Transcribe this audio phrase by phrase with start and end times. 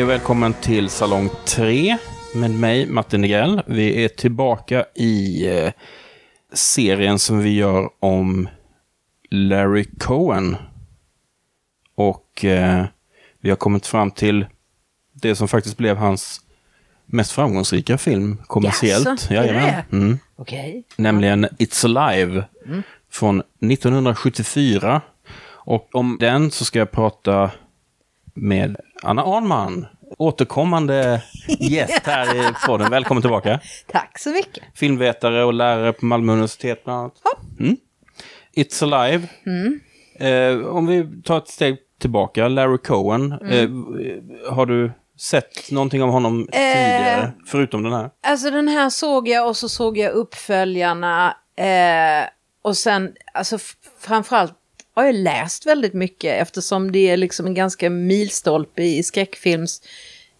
[0.00, 1.98] Hej och välkommen till Salong 3
[2.34, 3.62] med mig, Martin Negrell.
[3.66, 5.72] Vi är tillbaka i eh,
[6.52, 8.48] serien som vi gör om
[9.30, 10.56] Larry Cohen.
[11.94, 12.84] Och eh,
[13.40, 14.46] vi har kommit fram till
[15.12, 16.40] det som faktiskt blev hans
[17.06, 19.06] mest framgångsrika film kommersiellt.
[19.06, 19.74] Jaså, det Jajamän.
[19.92, 20.18] Mm.
[20.36, 20.84] Okej.
[20.96, 22.44] Nämligen It's Alive
[23.10, 25.00] från 1974.
[25.48, 27.50] Och om den så ska jag prata
[28.40, 29.86] med Anna Arnman,
[30.18, 31.22] återkommande
[31.58, 32.90] gäst här i podden.
[32.90, 33.60] Välkommen tillbaka.
[33.86, 34.64] Tack så mycket.
[34.74, 37.14] Filmvetare och lärare på Malmö universitet bland annat.
[37.60, 37.76] Mm.
[38.56, 39.28] It's Alive.
[40.14, 43.32] Eh, om vi tar ett steg tillbaka, Larry Cohen.
[43.32, 43.68] Eh,
[44.52, 48.10] har du sett någonting av honom tidigare, förutom den här?
[48.26, 51.36] Alltså den här såg jag och så såg jag uppföljarna.
[51.56, 52.28] Eh,
[52.62, 53.58] och sen, alltså
[54.00, 54.54] framförallt
[55.00, 59.82] har jag läst väldigt mycket eftersom det är liksom en ganska milstolpe i skräckfilms...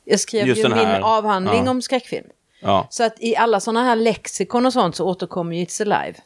[0.04, 1.70] Jag skrev Just ju min avhandling ja.
[1.70, 2.26] om skräckfilm.
[2.60, 6.18] Ja, Så att i alla sådana här lexikon och sånt så återkommer ju It's Alive.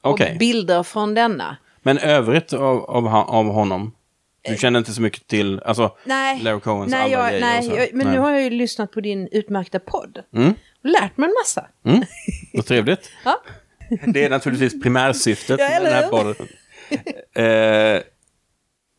[0.00, 0.32] okej.
[0.32, 1.56] Och bilder från denna.
[1.82, 3.92] Men övrigt av, av, av honom?
[4.48, 7.40] Du känner inte så mycket till alltså, Nej, Larry Cohens nej, alla jag, grejer?
[7.40, 8.16] nej jag, men Nej.
[8.16, 10.18] nu har jag ju lyssnat på din utmärkta podd.
[10.36, 10.54] Mm.
[10.84, 11.66] Och lärt mig en massa.
[11.84, 12.04] Mm.
[12.52, 13.10] Vad trevligt.
[13.24, 13.42] Ja.
[14.06, 16.34] Det är naturligtvis primärsyftet Ja, med den här podden.
[17.42, 18.00] Eh,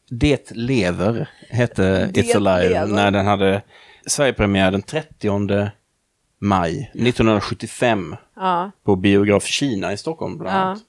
[0.10, 2.88] det lever hette Det It's Alive lever.
[2.88, 3.62] när den hade
[4.06, 5.72] Sverigepremiär den 30
[6.40, 10.62] maj 1975 Ja, på Biograf Kina i Stockholm bland Ja.
[10.62, 10.82] annat.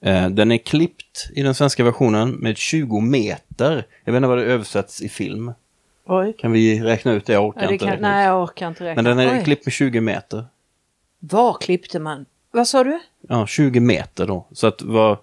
[0.00, 3.86] Eh, Den är klippt i den svenska versionen med 20 meter.
[4.04, 5.52] Jag vet inte vad det översätts i film.
[6.06, 6.32] oj.
[6.38, 7.32] Kan vi räkna ut det?
[7.32, 9.02] Jag orkar Ja, det inte kan, nej, jag orkar inte räkna.
[9.02, 9.44] Men den är Oj.
[9.44, 10.44] klippt med 20 meter.
[11.18, 12.26] Var klippte man?
[12.50, 13.00] Vad sa du?
[13.28, 14.46] Ja, 20 meter då.
[14.52, 15.18] Så att vad,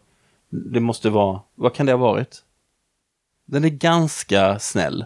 [0.52, 2.44] det måste vara, vad kan det ha varit?
[3.46, 5.06] Den är ganska snäll.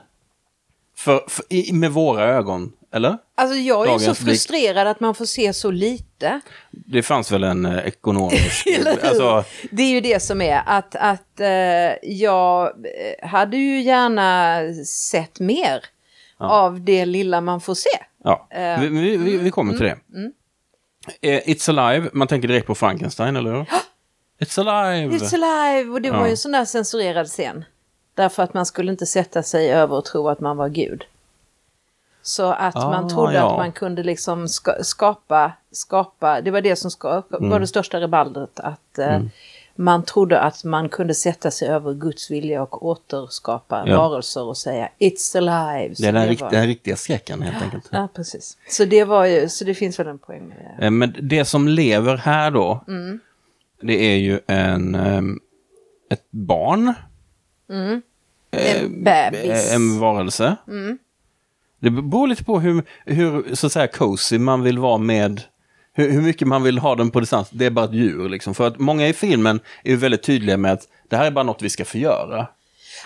[0.96, 3.18] För, för i, med våra ögon, eller?
[3.36, 4.34] Alltså jag är ju så Dagens blick.
[4.34, 6.42] frustrerad att man får se så lite.
[6.72, 8.68] Det fanns väl en eh, ekonomisk...
[9.04, 11.48] Alltså, Det är ju det som är att, att eh,
[12.04, 15.86] jag eh, hade ju gärna sett mer
[16.38, 17.90] av det lilla man får se.
[18.24, 19.98] ja, Eh, vi, vi, vi, kommer till det.
[21.22, 23.66] Eh, It's Alive, man tänker direkt på Frankenstein, eller hur?
[24.40, 25.16] It's Alive!
[25.18, 25.92] It's alive!
[25.92, 26.26] Och det var Ja.
[26.26, 27.66] ju en sån där censurerad scen.
[28.14, 31.04] Därför att man skulle inte sätta sig över och tro att man var Gud.
[32.22, 33.52] Så att Ah, man trodde ja.
[33.52, 37.50] att man kunde liksom ska, skapa, skapa, det var det som ska, Mm.
[37.50, 38.60] var det största rebaldret.
[38.60, 39.20] Att eh,
[39.76, 43.98] man trodde att man kunde sätta sig över Guds vilja och återskapa Ja.
[43.98, 45.96] varelser och säga It's alive.
[45.96, 47.86] Så det är den, det rikt, var- den riktiga skräcken helt enkelt.
[47.92, 48.58] Ja, precis.
[48.70, 50.86] Så det var ju, så det finns väl en poäng med det.
[50.86, 53.20] Eh, Men det som lever här då, Mm.
[53.88, 55.40] Det är ju en, ehm,
[56.10, 56.94] ett barn,
[58.52, 59.72] En bebis.
[59.72, 60.56] eh, en varelse.
[60.68, 60.98] Mm.
[61.80, 65.42] Det beror lite på hur, hur så att säga cozy man vill vara med,
[65.94, 67.50] hur, hur mycket man vill ha den på distans.
[67.50, 68.54] Det är bara ett djur liksom.
[68.56, 71.44] För att många i filmen är ju väldigt tydliga med att det här är bara
[71.44, 72.48] något vi ska få göra.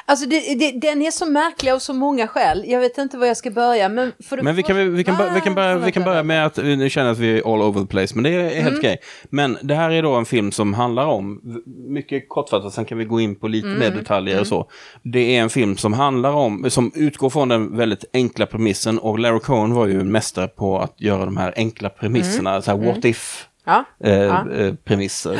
[0.05, 2.63] Alltså det, det, den är så märklig av så många skäl.
[2.67, 3.89] Jag vet inte var jag ska börja.
[3.89, 4.11] Men,
[4.43, 6.57] Men vi kan, första- vi kan, bör- vi kan, börja, vi kan börja med att,
[6.57, 8.79] nu känner att vi är all over the place, men det är helt Mm.
[8.79, 8.97] okej.
[9.29, 11.41] Men det här är då en film som handlar om,
[11.88, 13.79] mycket kortfattat, sen kan vi gå in på lite Mm.
[13.79, 14.69] mer detaljer och så.
[15.03, 19.19] Det är en film som handlar om, som utgår från den väldigt enkla premissen och
[19.19, 22.77] Larry Cohen var ju en mästare på att göra de här enkla premisserna, så här
[22.93, 23.83] what if Mm.
[23.99, 24.51] Ja, eh, ja.
[24.51, 25.39] eh, premisser.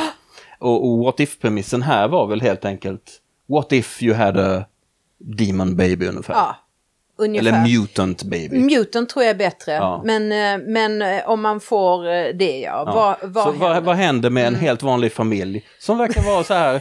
[0.58, 3.02] Och, och what if-premissen här var väl helt enkelt,
[3.50, 4.64] what if you had a
[5.18, 6.34] demon baby ungefär.
[6.34, 6.56] ja,
[7.18, 7.48] ungefär.
[7.48, 8.58] Eller mutant baby.
[8.58, 9.72] Mutant tror jag är bättre.
[9.72, 10.02] Ja.
[10.04, 12.82] Men, eh, men eh, om man får eh, det ja.
[12.86, 13.16] Ja.
[13.22, 13.80] Vad, vad så händer?
[13.80, 16.80] vad händer med en helt vanlig familj som verkar vara så här,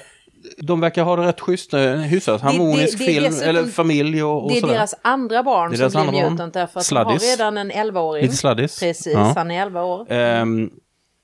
[0.57, 1.73] de verkar ha det rätt schysst,
[2.09, 4.73] hyfsat harmonisk det- det är film, dessutom- eller familj och, och det är sådär.
[4.73, 7.23] deras andra barn Det är som deras blir mutant därför att de Sladdis.
[7.23, 8.23] har redan en 11-åring.
[8.23, 8.79] Lite sladdis.
[8.79, 9.33] Precis, Ja.
[9.35, 10.11] han är 11 år.
[10.11, 10.69] Ehm,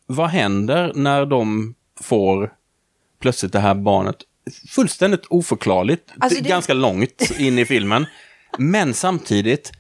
[0.08, 2.54] vad händer när de får
[3.22, 4.16] plötsligt det här barnet
[4.70, 8.06] fullständigt oförklarligt, Alltså det- ganska långt in i filmen,
[8.58, 9.72] men samtidigt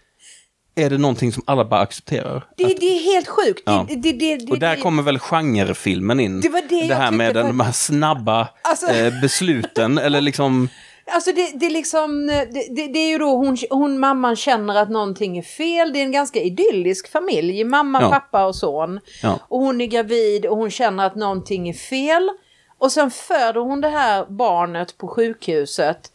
[0.77, 2.45] är det någonting som alla bara accepterar.
[2.57, 3.63] Det, det är helt sjukt.
[3.65, 3.85] Ja.
[3.89, 6.41] Det, det, det, det, Och där det- kommer väl genrefilmen in.
[6.41, 10.69] Det var det jag här med för- de här snabba Alltså- eh, besluten, eller liksom...
[11.11, 14.89] Alltså det, det liksom, det, det, det är ju då hon, hon, mamman känner att
[14.89, 15.93] någonting är fel.
[15.93, 18.09] Det är en ganska idyllisk familj, mamma, Ja.
[18.09, 18.99] pappa och son.
[19.21, 19.39] Ja.
[19.47, 22.29] Och hon är gravid och hon känner att någonting är fel.
[22.77, 26.11] Och sen föder hon det här barnet på sjukhuset.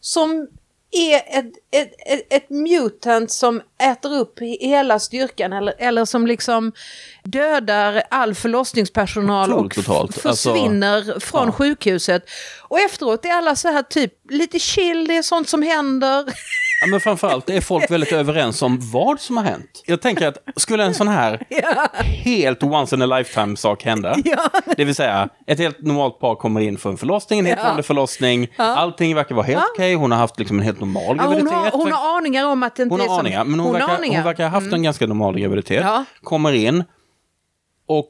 [0.00, 0.48] Som
[0.90, 6.72] är ett, ett, ett, ett mutant som äter upp hela styrkan eller, eller som liksom
[7.24, 10.26] dödar all förlossningspersonal och totalt.
[10.26, 11.52] Alltså, försvinner från ja.
[11.52, 12.24] sjukhuset.
[12.62, 16.24] Och efteråt är alla så här typ lite chill, det är sånt som händer.
[16.84, 19.82] Ja, men framförallt är folk väldigt överens om vad som har hänt.
[19.86, 21.42] Jag tänker att skulle en sån här
[22.24, 24.48] helt once in a lifetime sak hända, Ja.
[24.76, 27.68] det vill säga ett helt normalt par kommer in för en förlossning, en helt Ja.
[27.68, 31.10] vanlig förlossning, allting verkar vara helt okej, hon har haft liksom en helt normal Ja,
[31.10, 31.52] hon, graviditet.
[31.52, 33.18] har, hon har aningar om att det inte Hon är som...
[33.18, 34.18] aningar, men hon, har verkar, aningar.
[34.18, 35.82] hon verkar ha haft en ganska normal graviditet.
[35.84, 36.04] Ja.
[36.22, 36.84] Kommer in
[37.88, 38.08] och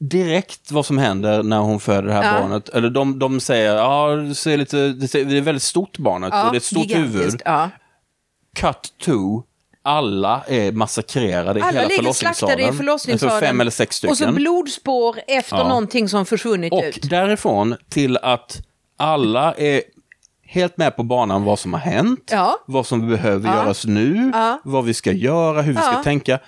[0.00, 2.40] direkt vad som händer när hon föder det här Ja.
[2.40, 5.98] barnet, eller de, de säger, ja, det, ser lite, det, ser, det är väldigt stort
[5.98, 7.42] barnet Ja, och det är ett stort gigantiskt, huvud.
[7.44, 7.70] Ja.
[8.54, 9.42] Cut to,
[9.82, 12.56] alla är massakrerade i Alla hela ligger förlossningssalen.
[12.56, 13.34] slaktade i förlossningssalen.
[13.34, 14.10] Alltså fem eller sex stycken.
[14.12, 15.68] Och så blodspår efter Ja.
[15.68, 17.10] någonting som försvunnit Och ut.
[17.10, 18.60] därifrån till att
[18.96, 19.82] alla är
[20.46, 22.56] helt med på banan vad som har hänt, Ja.
[22.66, 23.56] vad som behöver Ja.
[23.56, 24.60] göras nu, Ja.
[24.64, 26.38] vad vi ska göra, hur vi ska tänka.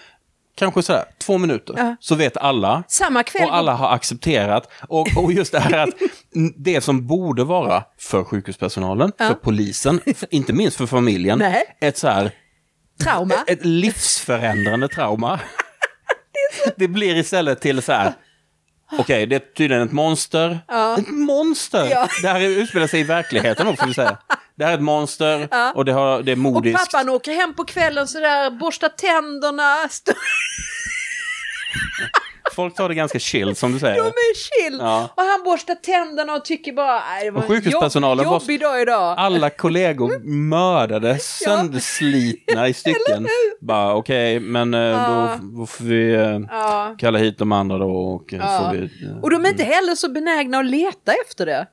[0.56, 1.96] Kanske sådär, två minuter, Ja.
[2.00, 2.82] så vet alla.
[2.88, 3.48] Samma kväll.
[3.48, 4.70] Och alla har accepterat.
[4.88, 5.94] Och, och just det här att
[6.56, 10.00] det som borde vara för sjukhuspersonalen, för polisen,
[10.30, 11.76] inte minst för familjen, Nej.
[11.80, 12.30] ett så här
[13.02, 13.34] Trauma.
[13.46, 15.40] ett livsförändrande trauma.
[16.76, 18.12] det blir istället till så här.
[18.98, 20.58] Okej, det är tydligen ett monster.
[20.98, 21.88] Ett monster!
[21.90, 22.08] Ja.
[22.22, 24.18] Det här utspelar sig i verkligheten också, får vi säga.
[24.58, 26.92] Det här är ett monster och det, har, det är Och modiskt.
[26.92, 29.74] pappan åker hem på kvällen sådär, borstar tänderna.
[32.54, 33.96] Folk tar det ganska chill, som du säger.
[33.96, 34.78] De är chill.
[34.80, 35.08] Ja.
[35.14, 39.14] Och han borstar tänderna och tycker bara, det var Och sjukhuspersonalen jobb, jobbig dag idag.
[39.18, 40.18] Alla kollegor
[40.48, 43.26] mördade, sönderslitna i stycken.
[43.60, 45.38] Bara okej, men eh, Ja.
[45.56, 46.94] då, får vi eh, Ja.
[46.98, 48.70] kalla hit de andra då och eh, Ja.
[48.74, 48.90] vi...
[49.22, 51.66] Och de är inte heller så benägna att leta efter det.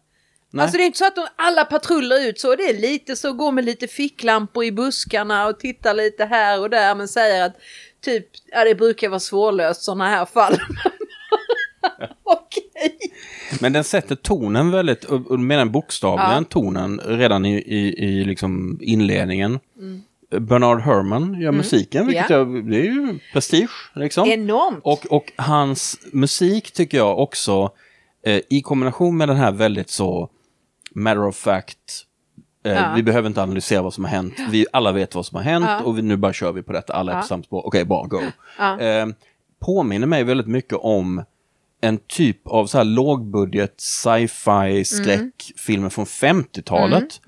[0.53, 0.63] Nej.
[0.63, 3.33] Alltså det är inte så att de, alla patruller ut så, det är lite så,
[3.33, 7.55] går med lite ficklampor i buskarna och tittar lite här och där men säger att
[8.05, 10.53] typ, ja det brukar vara svårlöst sådana här fall.
[12.23, 12.97] Okej.
[13.61, 16.45] Men den sätter tonen väldigt, och menar bokstavligen Ja.
[16.49, 19.59] tonen, redan i, i, i liksom inledningen.
[20.39, 22.53] Bernard Herrmann gör musiken, vilket Mm.
[22.53, 22.57] Ja.
[22.57, 23.91] jag, det är ju prestige.
[23.95, 24.27] Liksom.
[24.29, 24.79] Enormt.
[24.83, 27.71] Och, och hans musik tycker jag också,
[28.25, 30.29] eh, i kombination med den här väldigt så
[30.95, 31.77] matter of fact,
[32.65, 32.93] eh, Ja.
[32.95, 35.65] vi behöver inte analysera vad som har hänt, vi alla vet vad som har hänt
[35.67, 35.79] Ja.
[35.79, 37.21] och vi, nu bara kör vi på detta, alla är Ja.
[37.21, 38.21] på samma spår, okej, bra, go.
[38.57, 38.79] Ja.
[38.79, 39.05] Eh,
[39.65, 41.23] påminner mig väldigt mycket om
[41.81, 47.21] en typ av så här lågbudget sci-fi skräckfilmer från 50-talet.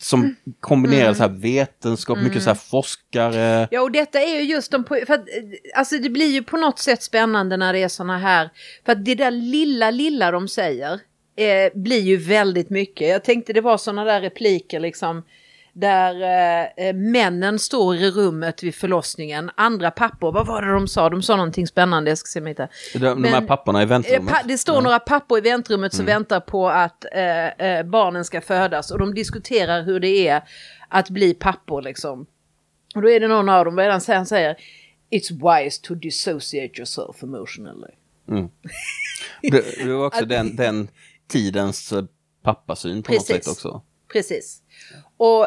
[0.00, 3.68] Som kombinerar så här vetenskap, mycket så här forskare.
[3.70, 4.84] Ja, och detta är ju just de...
[4.84, 5.24] För att, eh,
[5.78, 8.50] alltså det blir ju på något sätt spännande när det är såna här...
[8.84, 11.00] För att det där lilla, lilla de säger
[11.36, 13.08] eh, blir ju väldigt mycket.
[13.08, 15.22] Jag tänkte det var såna där repliker liksom.
[15.74, 19.50] Där eh, eh, männen står i rummet vid förlossningen.
[19.54, 21.08] Andra pappor, vad var det de sa?
[21.10, 22.68] De sa någonting spännande, jag ska se om jag hittar.
[22.92, 24.34] De, de här Men- papporna i Eh, väntrummet.
[24.34, 28.40] pa- Det står några pappor i väntrummet som väntar på att eh, eh, barnen ska
[28.40, 30.42] födas och de diskuterar hur det är
[30.88, 32.26] att bli pappor liksom.
[32.94, 34.56] Och då är det någon av dem, det han säger?
[35.10, 37.90] It's wise to dissociate yourself emotionally.
[39.42, 40.88] Det, det var också den, den
[41.28, 42.04] tidens eh,
[42.42, 43.44] pappasyn på något Precis.
[43.44, 43.82] sätt också.
[44.12, 44.62] Precis.
[45.16, 45.46] Och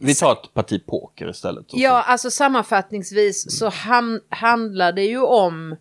[0.00, 1.66] Vi tar ett parti poker istället.
[1.72, 5.76] ja, alltså sammanfattningsvis så ham- handlar det ju om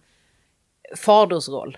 [0.98, 1.78] fadersroll.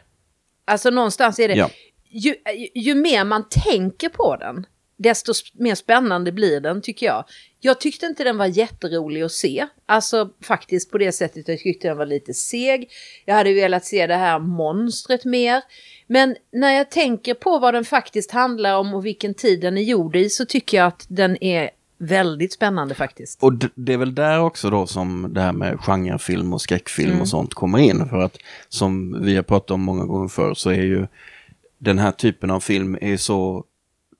[0.65, 1.69] Alltså någonstans är det, Ja.
[2.09, 2.35] ju,
[2.75, 4.65] ju, mer man tänker på den,
[4.97, 7.25] desto mer spännande blir den tycker jag.
[7.59, 9.67] Jag tyckte inte den var jätterolig att se.
[9.85, 12.91] Alltså faktiskt på det sättet jag tyckte den var lite seg.
[13.25, 15.61] Jag hade velat se det här monstret mer.
[16.07, 19.81] Men när jag tänker på vad den faktiskt handlar om och vilken tid den är
[19.81, 23.43] gjord i så tycker jag att den är väldigt spännande faktiskt.
[23.43, 27.21] Och det är väl där också då som det här med genrefilm och skräckfilm Mm.
[27.21, 28.09] och sånt kommer in.
[28.09, 28.37] För att
[28.69, 31.07] som vi har pratat om många gånger förr så är ju
[31.77, 33.63] den här typen av film är så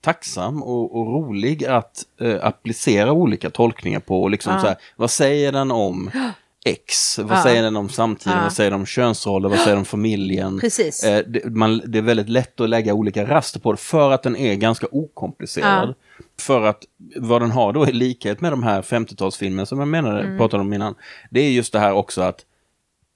[0.01, 4.23] tacksam och, och rolig att eh, applicera olika tolkningar på.
[4.23, 4.59] Och liksom Ja.
[4.59, 6.11] så här, vad säger den om
[6.69, 7.19] X?
[7.19, 7.43] Vad Ja.
[7.43, 8.37] säger den om samtiden?
[8.37, 8.43] Ja.
[8.43, 9.49] Vad säger den om könsroller?
[9.49, 10.59] Vad säger den om familjen?
[10.59, 11.03] Precis.
[11.03, 14.23] Eh, det, man, det är väldigt lätt att lägga olika raster på det för att
[14.23, 15.93] den är ganska okomplicerad.
[16.39, 16.83] För att
[17.15, 20.37] vad den har då i likhet med de här 50-talsfilmerna som jag menade, Mm.
[20.37, 20.95] pratade om innan.
[21.31, 22.45] Det är just det här också att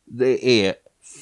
[0.05, 0.73] det är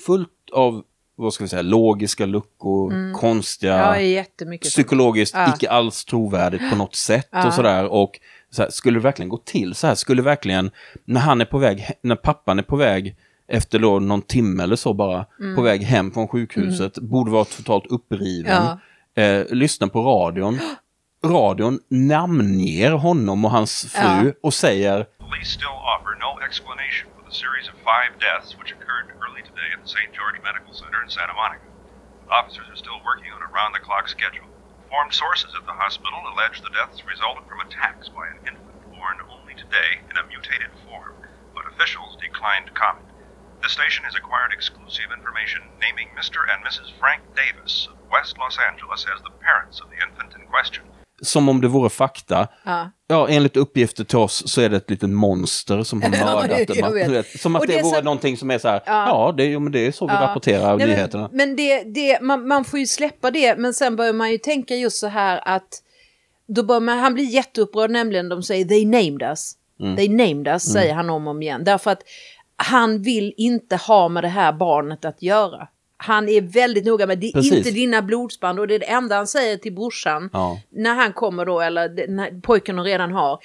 [0.05, 0.83] fullt av,
[1.15, 3.87] vad ska vi säga, logiska luckor, konstiga, Mm.
[3.89, 4.65] Ja, jättemycket.
[4.67, 4.71] sånt.
[4.73, 5.53] psykologiskt Ja.
[5.55, 7.47] icke alls trovärdigt på något sätt Ja.
[7.47, 7.85] och sådär.
[7.85, 8.19] Och
[8.51, 9.95] så här, skulle det verkligen gå till så här?
[9.95, 10.71] Skulle verkligen,
[11.05, 13.15] när han är på väg, när pappan är på väg
[13.47, 15.55] efter då någon timme eller så bara, Mm.
[15.55, 18.51] på väg hem från sjukhuset, borde vara totalt uppriven.
[19.15, 19.23] Ja.
[19.23, 20.59] Eh, lyssna på radion.
[21.25, 24.31] Radion namnger honom och hans fru Ja.
[24.43, 29.07] och säger Police still offer no explanation for the series of five deaths which occurred
[29.25, 30.09] early today at the St.
[30.17, 31.65] George Medical Center in Santa Monica.
[32.39, 34.48] Officers are still working on a round the clock schedule.
[34.89, 39.21] Informed sources at the hospital allege the deaths resulted from attacks by an infant born
[39.29, 41.13] only today in a mutated form,
[41.53, 43.05] but officials declined comment.
[43.61, 46.41] The station has acquired exclusive information naming Mr.
[46.49, 46.89] and Mrs.
[46.97, 50.81] Frank Davis of West Los Angeles as the parents of the infant in question.
[51.21, 52.47] Som om det vore fakta.
[52.65, 52.89] Ja.
[53.11, 56.79] Ja, enligt uppgifter till oss så är det ett litet monster som har Ja, mördat
[56.81, 57.09] Man- vet.
[57.09, 59.07] vet, Som att Och det, det vore så- någonting som är så här, Ja.
[59.07, 60.21] ja, det, jo, men det är så vi Ja.
[60.21, 61.29] rapporterar Nej, nyheterna.
[61.33, 64.37] Men, men det, det, man, man får ju släppa det, men sen börjar man ju
[64.37, 65.67] tänka just så här att
[66.47, 69.51] då börjar man, han blir jätteupprörd nämligen, de säger they named us.
[69.79, 69.95] Mm.
[69.95, 71.63] They named us, säger han om och om igen.
[71.63, 72.01] Därför att
[72.55, 75.67] han vill inte ha med det här barnet att göra.
[76.01, 77.53] Han är väldigt noga med, det är Precis.
[77.53, 80.59] inte dina blodsband och det är det enda han säger till brorsan Ja.
[80.69, 83.39] när han kommer då, eller det- när pojken de redan har.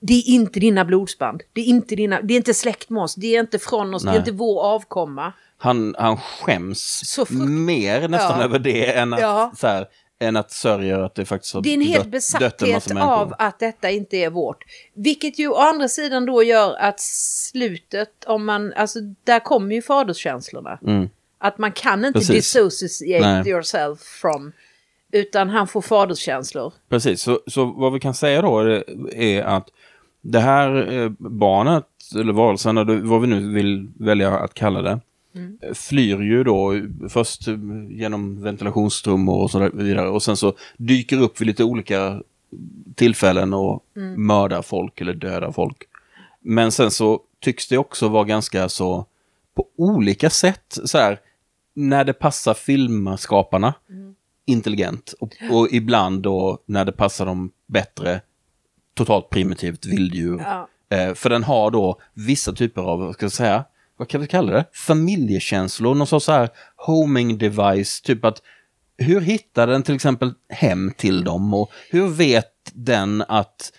[0.00, 1.42] Det är inte dina blodsband.
[1.52, 3.14] Det är inte, dina, det är inte släkt med oss.
[3.14, 4.02] Det är inte från oss.
[4.02, 4.14] Det Nej.
[4.16, 5.32] är inte vår avkomma.
[5.58, 8.44] Han, han skäms mer nästan Ja.
[8.44, 9.52] över det än att, Ja.
[9.56, 9.86] så här,
[10.20, 12.78] än att sörja att det faktiskt har Det är en helt dött, dött en massa
[12.78, 13.12] besatthet människor.
[13.12, 14.64] av att detta inte är vårt.
[14.94, 19.82] Vilket ju å andra sidan då gör att slutet, om man, alltså där kommer ju
[19.82, 20.78] faderskänslorna.
[20.86, 21.08] Mm.
[21.42, 22.52] Att man kan inte Precis.
[22.52, 23.48] dissociate Nej.
[23.48, 24.52] yourself from,
[25.12, 26.72] utan han får faderskänslor.
[26.88, 29.68] Precis, så, så vad vi kan säga då är, är att
[30.22, 35.00] det här eh, barnet, eller varelsen, eller vad vi nu vill välja att kalla det,
[35.34, 35.58] Mm.
[35.74, 36.72] flyr ju då
[37.08, 37.46] först
[37.90, 42.22] genom ventilationstrummor och så vidare och sen så dyker upp vid lite olika
[42.94, 44.26] tillfällen och Mm.
[44.26, 45.82] mördar folk eller dödar folk.
[46.40, 49.06] Men sen så tycks det också vara ganska så
[49.54, 51.20] på olika sätt så här
[51.88, 54.14] när det passar filmskaparna Mm.
[54.46, 58.20] intelligent och, och ibland då när det passar dem bättre
[58.94, 60.38] totalt primitivt vilddjur.
[60.38, 60.68] Ja.
[60.96, 63.64] Eh, för den har då vissa typer av, vad ska jag säga,
[63.96, 64.64] vad kan vi kalla det?
[64.72, 68.42] Familjekänslor, någon sorts så här homing device, typ att
[68.96, 73.72] hur hittar den till exempel hem till dem och hur vet den att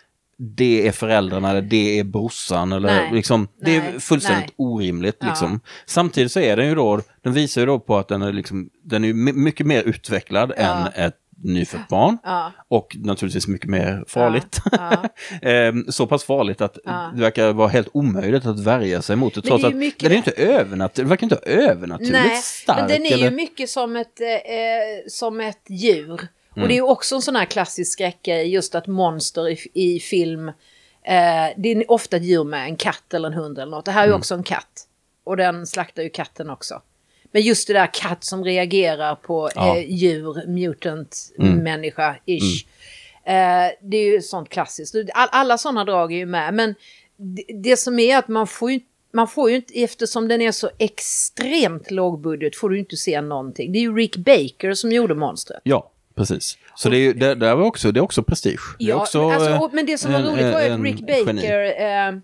[0.43, 4.53] det är föräldrarna eller det är brorsan eller Nej, liksom, det är nej, fullständigt nej.
[4.67, 5.27] orimligt Ja.
[5.27, 5.60] liksom.
[5.86, 8.69] Samtidigt så är den ju då, den visar ju då på att den är liksom,
[8.83, 10.63] den är mycket mer utvecklad Ja.
[10.63, 12.17] än ett nyfött barn.
[12.24, 12.51] Ja.
[12.67, 14.57] Och naturligtvis mycket mer farligt.
[14.71, 15.03] Ja.
[15.50, 17.12] Ehm, så pass farligt att Ja.
[17.15, 19.41] det verkar vara helt omöjligt att värja sig mot det.
[19.41, 22.36] Trots det är ju att mycket- den är inte övernat- den verkar inte övernaturligt Nej,
[22.38, 22.77] stark.
[22.79, 23.25] men den är eller...
[23.29, 24.27] ju mycket som ett, eh,
[25.10, 26.21] som ett djur.
[26.51, 26.67] Och Mm.
[26.67, 30.48] det är ju också en sån här klassisk skräckgrej, just att monster i, i film,
[31.03, 33.86] eh, det är ofta ett djur med en katt eller en hund eller något.
[33.86, 34.20] Det här är ju Mm.
[34.20, 34.88] också en katt.
[35.24, 36.81] Och den slaktar ju katten också.
[37.31, 39.77] Men just det där katt som reagerar på Ja.
[39.77, 41.63] eh, djur, mutant, Mm.
[41.67, 42.65] människa-ish.
[43.24, 44.96] Eh, det är ju sånt klassiskt.
[45.13, 46.53] All, alla sådana drag är ju med.
[46.53, 46.75] Men
[47.17, 48.79] det, det som är att man får ju
[49.13, 53.72] man får ju inte, eftersom den är så extremt lågbudget, får du inte se någonting.
[53.72, 55.62] Det är ju Rick Baker som gjorde monstret.
[55.63, 56.58] Ja, precis.
[56.75, 58.75] Så det, är, det, det, var också, det är också prestige.
[58.80, 60.80] det Ja, också, men, alltså, eh, och- men det som var en- roligt var att
[60.82, 61.25] Rick.
[61.25, 62.20] Baker, eh,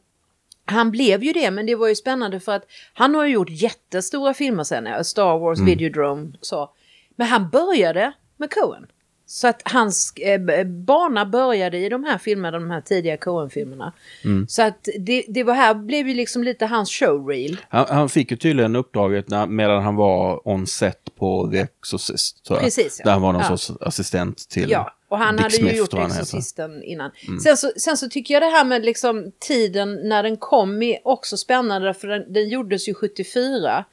[0.66, 3.50] han blev ju det, men det var ju spännande för att han har ju gjort
[3.50, 5.70] jättestora filmer sen, eh, Star Wars, Mm.
[5.70, 6.70] Videodrome, så.
[7.16, 8.86] Men han började med Coen.
[9.30, 13.94] Så att hans eh, bana började i de här filmerna, de här tidiga Coen-filmerna.
[14.24, 14.48] Mm.
[14.48, 17.58] Så att det, det var här blev ju liksom lite hans showreel.
[17.70, 22.44] Han, han fick ju tydligen uppdraget när, medan han var on set på The Exorcist.
[22.46, 22.64] tror jag.
[22.64, 23.04] Precis, ja.
[23.06, 23.58] Där han var någon Ja.
[23.58, 25.98] sorts assistent till Ja, och han Dick hade ju Smith, gjort heter.
[26.06, 26.12] Mm.
[26.18, 27.12] Exorcisten innan.
[27.44, 30.98] Sen, så, sen så tycker jag det här med liksom tiden när den kom är
[31.04, 33.86] också spännande för den, den gjordes ju 74.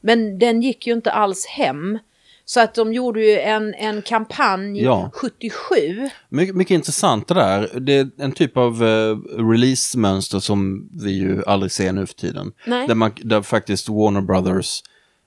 [0.00, 1.98] Men den gick ju inte alls hem.
[2.44, 5.10] Så att de gjorde ju en, en kampanj Ja.
[5.14, 6.10] 77.
[6.28, 7.80] Mycket, mycket intressant det där.
[7.80, 9.16] Det är en typ av eh,
[9.50, 12.52] release-mönster som vi ju aldrig ser nu för tiden.
[12.66, 12.86] Nej.
[12.86, 14.82] Där, man, där faktiskt Warner Brothers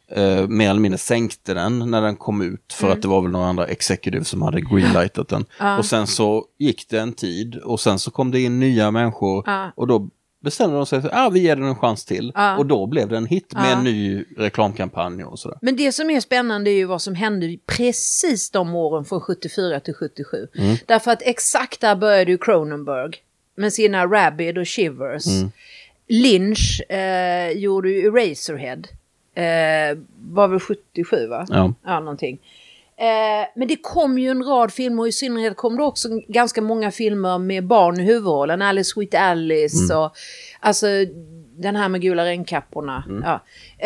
[0.07, 2.73] eh, mer eller mindre sänkte den när den kom ut.
[2.73, 2.97] För Mm.
[2.97, 5.45] att det var väl några andra executives som hade greenlightat den.
[5.77, 9.43] Och sen så gick det en tid och sen så kom det in nya människor.
[9.45, 9.71] Ja.
[9.75, 10.09] Och då
[10.43, 12.31] bestämde de sig för att ah, vi ger den en chans till.
[12.35, 12.57] Ja.
[12.57, 15.57] Och då blev det en hit med en ny reklamkampanj och sådär.
[15.61, 19.79] Men det som är spännande är ju vad som hände precis de åren från 74
[19.79, 20.47] till 77.
[20.57, 20.75] Mm.
[20.85, 23.11] Därför att exakt där började ju Cronenberg
[23.55, 25.27] med sina Rabid och Shivers.
[25.27, 25.51] Mm.
[26.07, 28.81] Lynch eh, gjorde ju Eraserhead.
[29.35, 29.97] Eh,
[30.31, 31.45] var väl 77 va?
[31.49, 31.73] Ja.
[31.85, 32.39] Ja, någonting.
[32.97, 36.61] Eh, men det kom ju en rad filmer och i synnerhet kom det också ganska
[36.61, 38.61] många filmer med barn i huvudrollen.
[38.61, 40.03] Alice Sweet Alice Mm.
[40.03, 40.11] och
[40.59, 40.87] alltså
[41.57, 43.03] den här med gula regnkapporna.
[43.23, 43.39] Ja.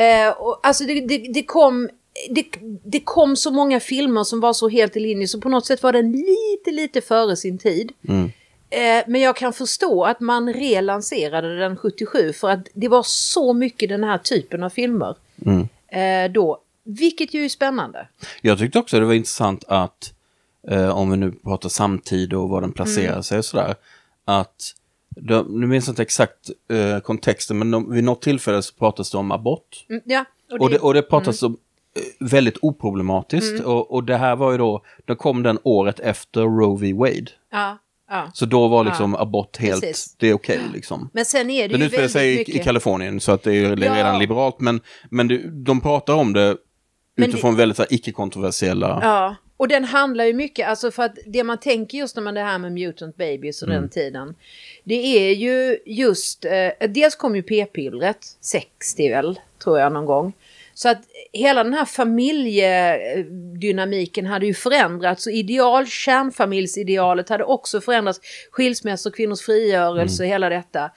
[0.03, 1.89] Eh, och, alltså det, det, det kom
[2.29, 2.45] det,
[2.83, 5.83] det kom så många filmer som var så helt i linje så på något sätt
[5.83, 7.91] var den lite, lite före sin tid.
[8.07, 8.31] Mm.
[8.69, 13.53] Eh, men jag kan förstå att man relanserade den 77 för att det var så
[13.53, 15.15] mycket den här typen av filmer.
[15.45, 15.67] Mm.
[15.87, 18.07] Eh, då, vilket ju är spännande.
[18.41, 20.13] Jag tyckte också det var intressant att,
[20.67, 23.75] eh, om vi nu pratar samtid och var den placerar sig och sådär,
[24.25, 24.75] att
[25.09, 29.11] de, nu minns jag inte exakt eh, kontexten, men de, vid något tillfälle så pratas
[29.11, 29.85] det om abort.
[29.89, 30.25] Mm, ja,
[30.59, 31.57] Och det, och det pratas om
[31.95, 33.63] eh, väldigt oproblematiskt.
[33.65, 36.93] Och, och det här var ju då, då kom den året efter Roe v.
[36.93, 37.31] Wade.
[37.51, 37.77] ja,
[38.09, 38.31] ja.
[38.33, 40.15] Så då var liksom abort helt, Precis.
[40.19, 41.09] det är okej liksom.
[41.13, 42.55] Men sen är det Den ju utspelar väldigt sig i, mycket...
[42.55, 43.75] i Kalifornien så att det är ju Ja.
[43.95, 44.59] redan liberalt.
[44.59, 46.57] Men, men det, de pratar om det
[47.17, 48.99] Men utifrån väldigt så här, icke-kontroversiella...
[49.01, 52.33] Ja, och den handlar ju mycket, alltså för att det man tänker just när man
[52.33, 53.81] det här med Mutant Babies och Mm.
[53.81, 54.35] den tiden.
[54.83, 60.33] Det är ju just, eh, dels kom ju p-pillret, 60 väl, tror jag någon gång.
[60.81, 61.01] Så att
[61.33, 68.19] hela den här familjedynamiken hade ju förändrats och ideal, kärnfamiljsidealet hade också förändrats.
[68.51, 70.31] Skilsmässor, kvinnors frigörelse, Mm.
[70.31, 70.91] hela detta.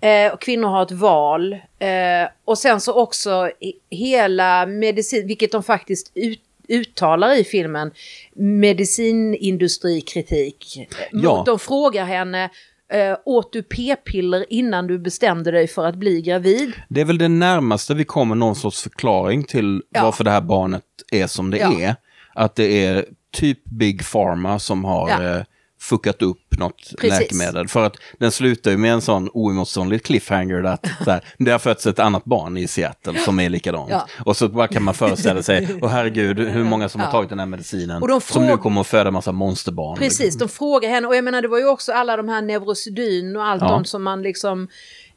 [0.00, 1.52] Eh, och kvinnor har ett val.
[1.78, 3.50] Eh, och sen så också
[3.90, 7.90] hela medicin, vilket de faktiskt ut, uttalar i filmen,
[8.34, 10.88] medicinindustrikritik.
[11.12, 11.42] Ja.
[11.46, 12.50] De frågar henne,
[12.90, 16.72] eh, åt du p-piller innan du bestämde dig för att bli gravid?
[16.88, 20.02] Det är väl det närmaste vi kommer någon sorts förklaring till Ja.
[20.04, 20.82] varför det här barnet
[21.12, 21.80] är som det Ja.
[21.80, 21.96] är.
[22.34, 25.36] Att det är typ Big Pharma som har Ja.
[25.36, 25.42] eh,
[25.80, 27.20] fuckat upp något Precis.
[27.20, 27.68] läkemedel.
[27.68, 31.58] För att den slutar ju med en sån oemotståndlig cliffhanger att så här, det har
[31.58, 33.90] fötts ett annat barn i Seattle som är likadant.
[33.90, 34.06] Ja.
[34.24, 37.12] Och så bara kan man föreställa sig, och herregud, hur många som har Ja.
[37.12, 39.98] tagit den här medicinen Och de som nu kommer att föda massa monsterbarn.
[39.98, 43.36] Precis, de frågar henne och jag menar det var ju också alla de här Neurosedyn
[43.36, 43.68] och allt Ja.
[43.68, 44.68] de som man liksom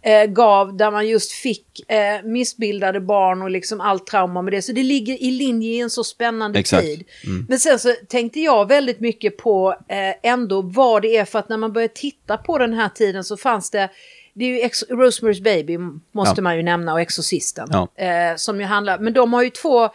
[0.03, 4.61] eh, gav där man just fick eh, missbildade barn och liksom allt trauma med det.
[4.61, 6.83] Så det ligger i linje i en så spännande Exakt.
[6.83, 7.03] tid.
[7.49, 11.49] Men sen så tänkte jag väldigt mycket på eh, ändå vad det är för att
[11.49, 13.89] när man börjar titta på den här tiden så fanns det
[14.35, 15.77] det är ju Ex- Rosemary's Baby
[16.11, 16.41] måste Ja.
[16.43, 17.67] man ju nämna och Exorcisten.
[17.71, 17.87] Ja.
[18.03, 19.89] Eh, som ju handlar, men de har ju två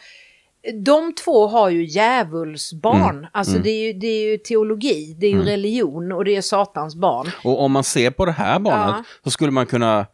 [0.84, 3.16] de två har ju djävulsbarn.
[3.18, 3.26] Mm.
[3.32, 6.42] Alltså Det, är ju, det är ju teologi, det är ju religion och det är
[6.42, 7.26] satans barn.
[7.44, 9.04] Och om man ser på det här barnet Ja.
[9.24, 10.06] så skulle man kunna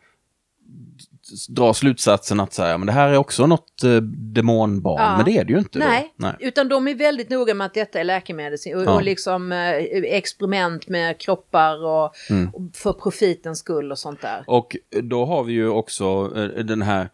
[1.49, 3.97] dra slutsatsen att säga, men det här är också något eh,
[4.35, 5.17] demonbarn, Ja.
[5.17, 5.79] men det är det ju inte.
[5.79, 6.27] Nej, Då.
[6.27, 6.35] Nej.
[6.41, 8.95] utan de är väldigt noga med att detta är läkemedel och, Ja.
[8.95, 9.59] och liksom eh,
[10.05, 12.49] experiment med kroppar och, Mm.
[12.55, 14.45] och för profitens skull och sånt där.
[14.47, 17.09] Och då har vi ju också eh, den här,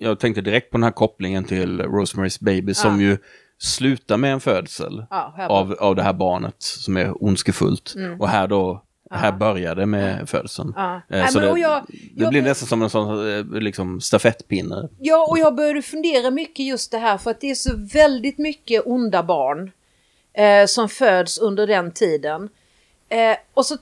[0.00, 3.18] jag tänkte direkt på den här kopplingen till Rosemary's Baby som ju
[3.58, 7.94] slutar med en födsel Ja, här av, av det här barnet som är ondskefullt.
[8.18, 10.72] Och här då, här började med födseln.
[10.76, 10.94] Ja.
[10.94, 14.00] Eh, Nej, Så men det, jag- det jag- blir nästan som en sån eh, liksom,
[14.00, 14.88] stafettpinne.
[14.98, 18.38] Ja, och jag började fundera mycket just det här för att det är så väldigt
[18.38, 19.70] mycket onda barn
[20.32, 22.48] eh, som föds under den tiden.
[23.08, 23.76] Eh, och så,